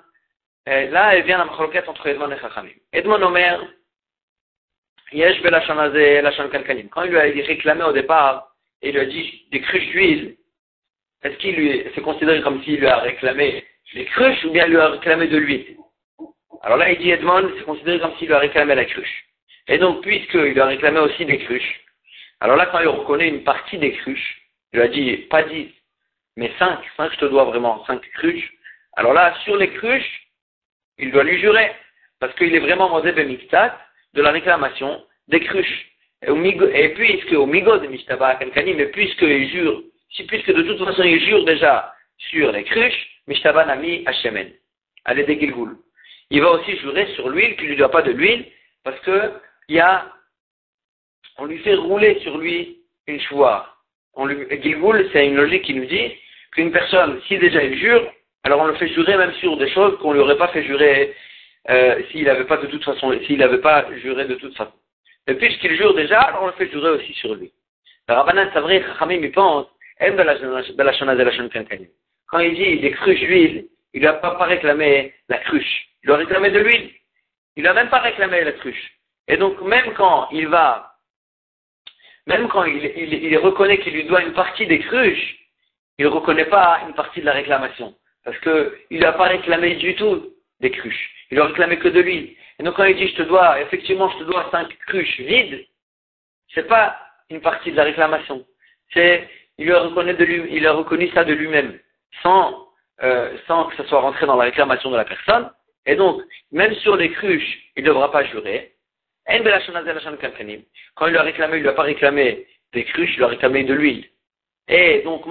là, 0.66 1.16
elle 1.16 1.26
vient 1.26 1.38
la 1.38 1.46
machloquette 1.46 1.88
entre 1.88 2.08
Edmond 2.08 2.32
et 2.32 2.40
Chachamim. 2.40 2.72
Edmond 2.94 3.22
Omer, 3.22 3.60
Yesh 5.12 5.42
Lachon 5.42 6.50
Kalkalim. 6.50 6.90
Quand 6.90 7.04
il 7.04 7.12
lui 7.12 7.18
a 7.18 7.46
réclamé 7.46 7.84
au 7.84 7.94
départ, 7.94 8.54
et 8.82 8.90
il 8.90 8.96
lui 8.96 9.02
a 9.02 9.06
dit 9.06 9.48
des 9.52 9.62
cruches 9.62 9.90
d'huile, 9.90 10.38
est-ce 11.24 11.38
qu'il 11.38 11.56
lui, 11.56 11.84
c'est 11.94 12.02
considéré 12.02 12.42
comme 12.42 12.64
s'il 12.64 12.80
lui 12.80 12.88
a 12.88 12.98
réclamé 12.98 13.66
les 13.94 14.06
cruches 14.06 14.44
ou 14.46 14.52
bien 14.52 14.66
il 14.66 14.72
lui 14.72 14.80
a 14.80 14.90
réclamé 14.90 15.28
de 15.28 15.38
l'huile? 15.38 15.78
Alors 16.62 16.78
là, 16.78 16.92
il 16.92 17.00
dit 17.00 17.12
Edmond, 17.12 17.52
c'est 17.58 17.66
considéré 17.66 18.00
comme 18.00 18.16
s'il 18.18 18.28
lui 18.28 18.36
a 18.36 18.40
réclamé 18.40 18.76
la 18.76 18.86
cruche. 18.86 19.29
Et 19.70 19.78
donc, 19.78 20.02
puisqu'il 20.02 20.40
lui 20.40 20.60
a 20.60 20.66
réclamé 20.66 21.00
aussi 21.00 21.26
des 21.26 21.38
cruches, 21.38 21.80
alors 22.42 22.58
là, 22.58 22.66
quand 22.66 22.80
il 22.80 22.88
reconnaît 22.88 23.30
une 23.30 23.44
partie 23.44 23.78
des 23.78 23.92
cruches, 23.94 24.42
il 24.74 24.80
lui 24.80 24.86
a 24.86 24.88
dit 24.88 25.18
pas 25.30 25.44
dix, 25.44 25.70
mais 26.36 26.52
cinq, 26.58 26.80
cinq, 26.98 27.12
je 27.14 27.20
te 27.20 27.26
dois 27.26 27.44
vraiment 27.46 27.86
cinq 27.86 28.02
cruches. 28.16 28.52
Alors 28.94 29.14
là, 29.14 29.36
sur 29.44 29.56
les 29.58 29.70
cruches, 29.70 30.28
il 30.98 31.12
doit 31.12 31.24
lui 31.24 31.40
jurer, 31.40 31.72
parce 32.20 32.34
qu'il 32.36 32.54
est 32.56 32.60
vraiment 32.60 32.90
mosé 32.90 33.12
Miktat 33.24 33.78
de 34.16 34.22
la 34.24 34.32
réclamation 34.32 35.06
des 35.28 35.40
cruches. 35.40 35.86
Et, 36.24 36.90
puisque 36.90 37.32
au 37.32 37.46
migo 37.46 37.78
de 37.78 37.88
Mishtaba 37.88 38.36
Kankani, 38.36 38.74
mais 38.74 38.88
puisqu'il 38.88 39.50
jure 39.50 39.84
si 40.12 40.26
puisque 40.26 40.52
de 40.52 40.64
toute 40.64 40.84
façon 40.84 41.04
il 41.04 41.24
jure 41.24 41.46
déjà 41.46 41.94
sur 42.18 42.52
les 42.52 42.64
cruches, 42.64 43.08
Mishtaba 43.28 43.66
Nami 43.66 44.04
Hashemen, 44.08 44.52
allez 45.06 45.24
des 45.24 45.40
Gilgul. 45.40 45.78
Il 46.32 46.42
va 46.42 46.52
aussi 46.52 46.76
jurer 46.78 47.06
sur 47.14 47.30
l'huile 47.30 47.56
qu'il 47.56 47.66
ne 47.66 47.70
lui 47.70 47.78
doit 47.78 47.92
pas 47.92 48.02
de 48.02 48.12
l'huile, 48.12 48.46
parce 48.84 49.00
que 49.02 49.32
il 49.70 49.80
a, 49.80 50.12
on 51.38 51.46
lui 51.46 51.60
fait 51.60 51.76
rouler 51.76 52.20
sur 52.20 52.38
lui 52.38 52.80
une 53.08 53.22
choix. 53.22 53.76
On 54.16 54.26
lui, 54.26 54.46
c'est 55.14 55.28
une 55.28 55.36
logique 55.36 55.64
qui 55.64 55.74
nous 55.74 55.86
dit 55.86 56.14
qu'une 56.52 56.72
personne, 56.72 57.22
si 57.28 57.38
déjà 57.38 57.64
il 57.64 57.78
jure, 57.78 58.12
alors 58.44 58.60
on 58.60 58.68
le 58.68 58.76
fait 58.76 58.90
jurer 58.90 59.16
même 59.16 59.34
sur 59.36 59.56
des 59.58 59.70
choses 59.70 59.98
qu'on 60.00 60.14
lui 60.14 60.20
aurait 60.20 60.38
pas 60.38 60.50
fait 60.50 60.64
jurer 60.64 61.16
euh, 61.70 62.02
s'il 62.12 62.26
n'avait 62.26 62.46
pas 62.46 62.58
de 62.58 62.68
toute 62.68 62.84
façon, 62.84 63.18
s'il 63.26 63.38
n'avait 63.38 63.62
pas 63.62 63.88
juré 63.98 64.26
de 64.26 64.36
toute 64.36 64.56
façon. 64.58 64.74
Mais 65.28 65.36
puisqu'il 65.36 65.76
jure 65.76 65.94
déjà, 65.94 66.38
on 66.42 66.48
le 66.48 66.54
fait 66.54 66.70
jurer 66.70 66.90
aussi 66.90 67.14
sur 67.14 67.36
lui. 67.36 67.52
Le 68.08 68.16
Rabbanan 68.16 68.52
Savri 68.52 68.82
Chachamim, 68.82 69.22
il 69.22 69.32
pense 69.32 69.68
quand 72.28 72.40
il 72.40 72.56
dit 72.56 72.80
des 72.80 72.92
cruches 72.92 73.20
d'huile, 73.20 73.68
il 73.94 74.02
n'a 74.02 74.14
pas, 74.14 74.46
réclamé 74.46 75.14
la 75.28 75.38
cruche. 75.40 75.90
Il 76.04 76.08
doit 76.08 76.18
réclamer 76.18 76.52
de 76.52 76.60
l'huile. 76.60 76.92
Il 77.58 77.64
n'a 77.64 77.74
même 77.74 77.90
pas 77.90 78.00
réclamé 78.00 78.44
la 78.44 78.54
cruche. 78.54 78.99
Et 79.30 79.38
donc, 79.38 79.62
même 79.62 79.94
quand 79.94 80.28
il 80.32 80.48
va, 80.48 80.96
même 82.26 82.50
quand 82.50 82.66
il, 82.66 83.38
reconnaît 83.38 83.80
qu'il 83.80 83.94
lui 83.94 84.04
doit 84.06 84.24
une 84.24 84.34
partie 84.34 84.66
des 84.66 84.80
cruches, 84.80 85.38
il 86.00 86.06
ne 86.06 86.10
reconnaît 86.10 86.46
pas 86.46 86.82
une 86.88 86.96
partie 86.96 87.22
de 87.22 87.26
la 87.26 87.34
réclamation. 87.34 87.96
Parce 88.26 88.38
qu'il 88.40 89.00
n'a 89.00 89.14
pas 89.14 89.28
réclamé 89.28 89.76
du 89.76 89.96
tout 89.96 90.34
des 90.60 90.72
cruches. 90.72 91.12
Il 91.30 91.38
n'a 91.38 91.46
réclamé 91.46 91.78
que 91.78 91.88
de 91.88 92.02
l'huile. 92.02 92.36
Et 92.58 92.64
donc, 92.64 92.76
quand 92.76 92.86
il 92.86 92.96
dit, 92.96 93.08
je 93.08 93.16
te 93.18 93.22
dois, 93.22 93.62
effectivement, 93.62 94.10
je 94.10 94.18
te 94.18 94.24
dois 94.24 94.50
cinq 94.52 94.76
cruches 94.88 95.20
vides, 95.20 95.66
c'est 96.54 96.68
pas 96.68 96.98
une 97.30 97.42
partie 97.42 97.72
de 97.72 97.78
la 97.78 97.84
réclamation. 97.84 98.44
C'est 98.94 99.30
il, 99.60 99.66
lui 99.66 99.74
a 99.74 99.82
reconnu 99.82 100.14
de 100.14 100.24
lui, 100.24 100.56
il 100.56 100.66
a 100.66 100.76
ça 101.14 101.24
de 101.24 101.34
lui-même, 101.34 101.78
sans, 102.24 102.68
euh, 103.04 103.38
sans 103.46 103.66
que 103.66 103.76
ce 103.76 103.84
soit 103.84 104.02
rentré 104.02 104.26
dans 104.26 104.38
la 104.38 104.46
réclamation 104.46 104.90
de 104.90 104.98
la 104.98 105.06
personne. 105.06 105.52
Et 105.86 105.96
donc, 105.96 106.22
même 106.52 106.74
sur 106.76 106.96
les 106.96 107.12
cruches, 107.12 107.72
il 107.76 107.84
ne 107.84 107.90
devra 107.90 108.12
pas 108.12 108.24
jurer. 108.24 108.74
Quand 110.96 111.06
il 111.06 111.12
lui 111.12 111.18
a 111.18 111.22
réclamé, 111.22 111.58
il 111.58 111.60
ne 111.60 111.64
lui 111.64 111.70
a 111.70 111.74
pas 111.74 111.84
réclamé 111.84 112.48
des 112.74 112.84
cruches, 112.86 113.12
il 113.14 113.18
lui 113.18 113.24
a 113.24 113.28
réclamé 113.28 113.64
de 113.64 113.74
l'huile. 113.74 114.06
Et 114.68 115.02
donc, 115.04 115.24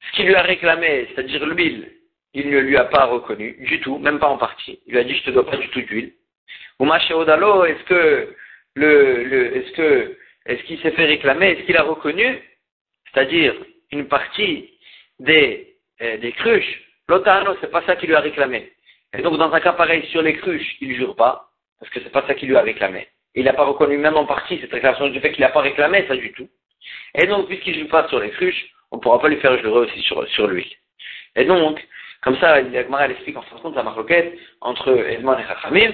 ce 0.00 0.12
qu'il 0.12 0.26
lui 0.26 0.34
a 0.34 0.42
réclamé, 0.42 1.08
c'est-à-dire 1.08 1.46
l'huile, 1.46 1.90
il 2.34 2.50
ne 2.50 2.58
lui 2.58 2.76
a 2.76 2.84
pas 2.84 3.06
reconnu 3.06 3.56
du 3.60 3.80
tout, 3.80 3.98
même 3.98 4.18
pas 4.18 4.28
en 4.28 4.36
partie. 4.36 4.80
Il 4.86 4.92
lui 4.92 4.98
a 4.98 5.04
dit, 5.04 5.16
je 5.16 5.24
te 5.24 5.30
dois 5.30 5.46
pas 5.46 5.56
du 5.56 5.68
tout 5.70 5.80
d'huile. 5.80 6.12
Ou 6.78 6.92
est-ce 6.92 7.84
que 7.84 8.36
le, 8.74 9.56
est-ce 9.56 9.72
que 9.72 10.18
est-ce 10.44 10.62
qu'il 10.64 10.80
s'est 10.80 10.92
fait 10.92 11.06
réclamer 11.06 11.52
Est-ce 11.52 11.62
qu'il 11.62 11.76
a 11.76 11.82
reconnu? 11.82 12.40
C'est-à-dire 13.12 13.54
une 13.90 14.06
partie 14.06 14.70
des, 15.18 15.76
euh, 16.02 16.18
des 16.18 16.32
cruches. 16.32 16.82
L'otano, 17.08 17.56
c'est 17.60 17.70
pas 17.70 17.82
ça 17.82 17.96
qu'il 17.96 18.08
lui 18.08 18.16
a 18.16 18.20
réclamé. 18.20 18.72
Et 19.16 19.22
donc, 19.22 19.38
dans 19.38 19.52
un 19.52 19.60
cas 19.60 19.72
pareil, 19.72 20.06
sur 20.10 20.22
les 20.22 20.34
cruches, 20.36 20.76
il 20.80 20.90
ne 20.90 20.94
jure 20.94 21.16
pas, 21.16 21.48
parce 21.80 21.90
que 21.90 22.00
c'est 22.00 22.12
pas 22.12 22.26
ça 22.26 22.34
qu'il 22.34 22.48
lui 22.48 22.56
a 22.56 22.62
réclamé. 22.62 23.08
Il 23.34 23.44
n'a 23.44 23.52
pas 23.52 23.64
reconnu 23.64 23.98
même 23.98 24.16
en 24.16 24.26
partie 24.26 24.58
cette 24.60 24.72
réclamation 24.72 25.08
du 25.08 25.20
fait 25.20 25.32
qu'il 25.32 25.42
n'a 25.42 25.50
pas 25.50 25.60
réclamé 25.60 26.06
ça 26.06 26.16
du 26.16 26.32
tout. 26.32 26.48
Et 27.14 27.26
donc, 27.26 27.48
puisqu'il 27.48 27.76
ne 27.76 27.84
joue 27.84 27.88
pas 27.88 28.08
sur 28.08 28.20
les 28.20 28.30
cruches, 28.30 28.66
on 28.90 28.96
ne 28.96 29.00
pourra 29.02 29.20
pas 29.20 29.28
lui 29.28 29.36
faire 29.36 29.58
jurer 29.58 29.86
aussi 29.86 30.00
sur, 30.02 30.26
sur 30.28 30.46
l'huile. 30.46 30.70
Et 31.34 31.44
donc, 31.44 31.86
comme 32.22 32.38
ça, 32.38 32.60
Yagmara 32.60 33.08
explique 33.08 33.36
en 33.36 33.42
fin 33.42 33.56
de 33.56 33.60
compte 33.60 33.76
la 33.76 33.82
marloquette 33.82 34.36
entre 34.60 34.90
Edmond 34.90 35.38
et 35.38 35.44
Chachamim, 35.44 35.92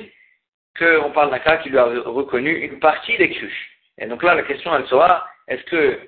qu'on 0.79 1.11
parle 1.11 1.31
d'un 1.31 1.39
cas 1.39 1.59
qui 1.59 1.69
lui 1.69 1.79
a 1.79 1.85
reconnu 1.85 2.51
une 2.51 2.79
partie 2.79 3.17
des 3.19 3.31
cruches. 3.31 3.71
Et 3.99 4.07
donc 4.07 4.23
là, 4.23 4.35
la 4.35 4.43
question, 4.43 4.75
elle 4.75 4.87
sera, 4.87 5.27
est-ce 5.49 5.63
que 5.65 5.99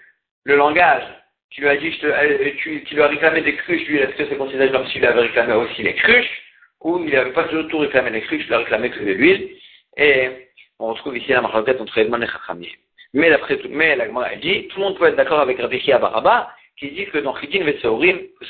le 0.44 0.56
langage 0.56 1.04
qui 1.50 1.60
lui 1.60 1.68
a 1.68 1.76
dit, 1.76 1.98
euh, 2.04 2.50
qui 2.86 2.94
lui 2.94 3.02
a 3.02 3.06
réclamé 3.06 3.42
des 3.42 3.54
cruches, 3.56 3.86
lui, 3.86 3.98
est-ce 3.98 4.16
que 4.16 4.26
c'est 4.28 4.36
considéré 4.36 4.72
comme 4.72 4.86
s'il 4.88 5.04
avait 5.04 5.20
réclamé 5.20 5.52
aussi 5.52 5.82
les 5.82 5.94
cruches, 5.94 6.43
ou 6.84 6.98
il 6.98 7.12
n'avait 7.12 7.32
pas 7.32 7.44
tout 7.44 7.78
réclamé 7.78 8.10
les 8.10 8.20
cruches, 8.20 8.44
il 8.46 8.54
a 8.54 8.58
réclamé 8.58 8.90
que 8.90 9.00
de 9.00 9.12
l'huile, 9.12 9.50
et 9.96 10.48
on 10.78 10.88
retrouve 10.88 11.16
ici 11.16 11.32
la 11.32 11.40
marloquette 11.40 11.80
entre 11.80 11.98
Edmond 11.98 12.20
et 12.20 12.26
Chachamim. 12.26 12.68
Mais 13.14 13.30
d'après 13.30 13.56
tout, 13.56 13.68
mais 13.70 13.96
la 13.96 14.06
dit, 14.36 14.68
tout 14.68 14.78
le 14.78 14.84
monde 14.84 14.98
peut 14.98 15.06
être 15.06 15.16
d'accord 15.16 15.40
avec 15.40 15.58
Rabbi 15.58 15.82
Baraba, 15.86 16.50
qui 16.78 16.90
dit 16.90 17.06
que 17.06 17.18
dans 17.18 17.36
Chidin 17.36 17.66
et 17.66 17.78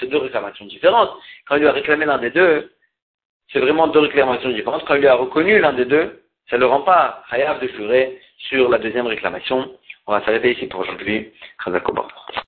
c'est 0.00 0.06
deux 0.06 0.18
réclamations 0.18 0.64
différentes. 0.64 1.10
Quand 1.46 1.56
il 1.56 1.60
lui 1.60 1.68
a 1.68 1.72
réclamé 1.72 2.06
l'un 2.06 2.18
des 2.18 2.30
deux, 2.30 2.72
c'est 3.52 3.60
vraiment 3.60 3.86
deux 3.88 4.00
réclamations 4.00 4.50
différentes. 4.50 4.84
Quand 4.86 4.94
il 4.94 5.02
lui 5.02 5.08
a 5.08 5.14
reconnu 5.14 5.58
l'un 5.58 5.74
des 5.74 5.84
deux, 5.84 6.22
ça 6.48 6.56
ne 6.56 6.60
le 6.60 6.66
rend 6.66 6.80
pas 6.80 7.22
hayab 7.30 7.60
de 7.60 7.68
jurer 7.68 8.18
sur 8.38 8.70
la 8.70 8.78
deuxième 8.78 9.06
réclamation. 9.06 9.70
On 10.06 10.12
va 10.12 10.24
s'arrêter 10.24 10.52
ici 10.52 10.66
pour 10.66 10.80
aujourd'hui. 10.80 11.30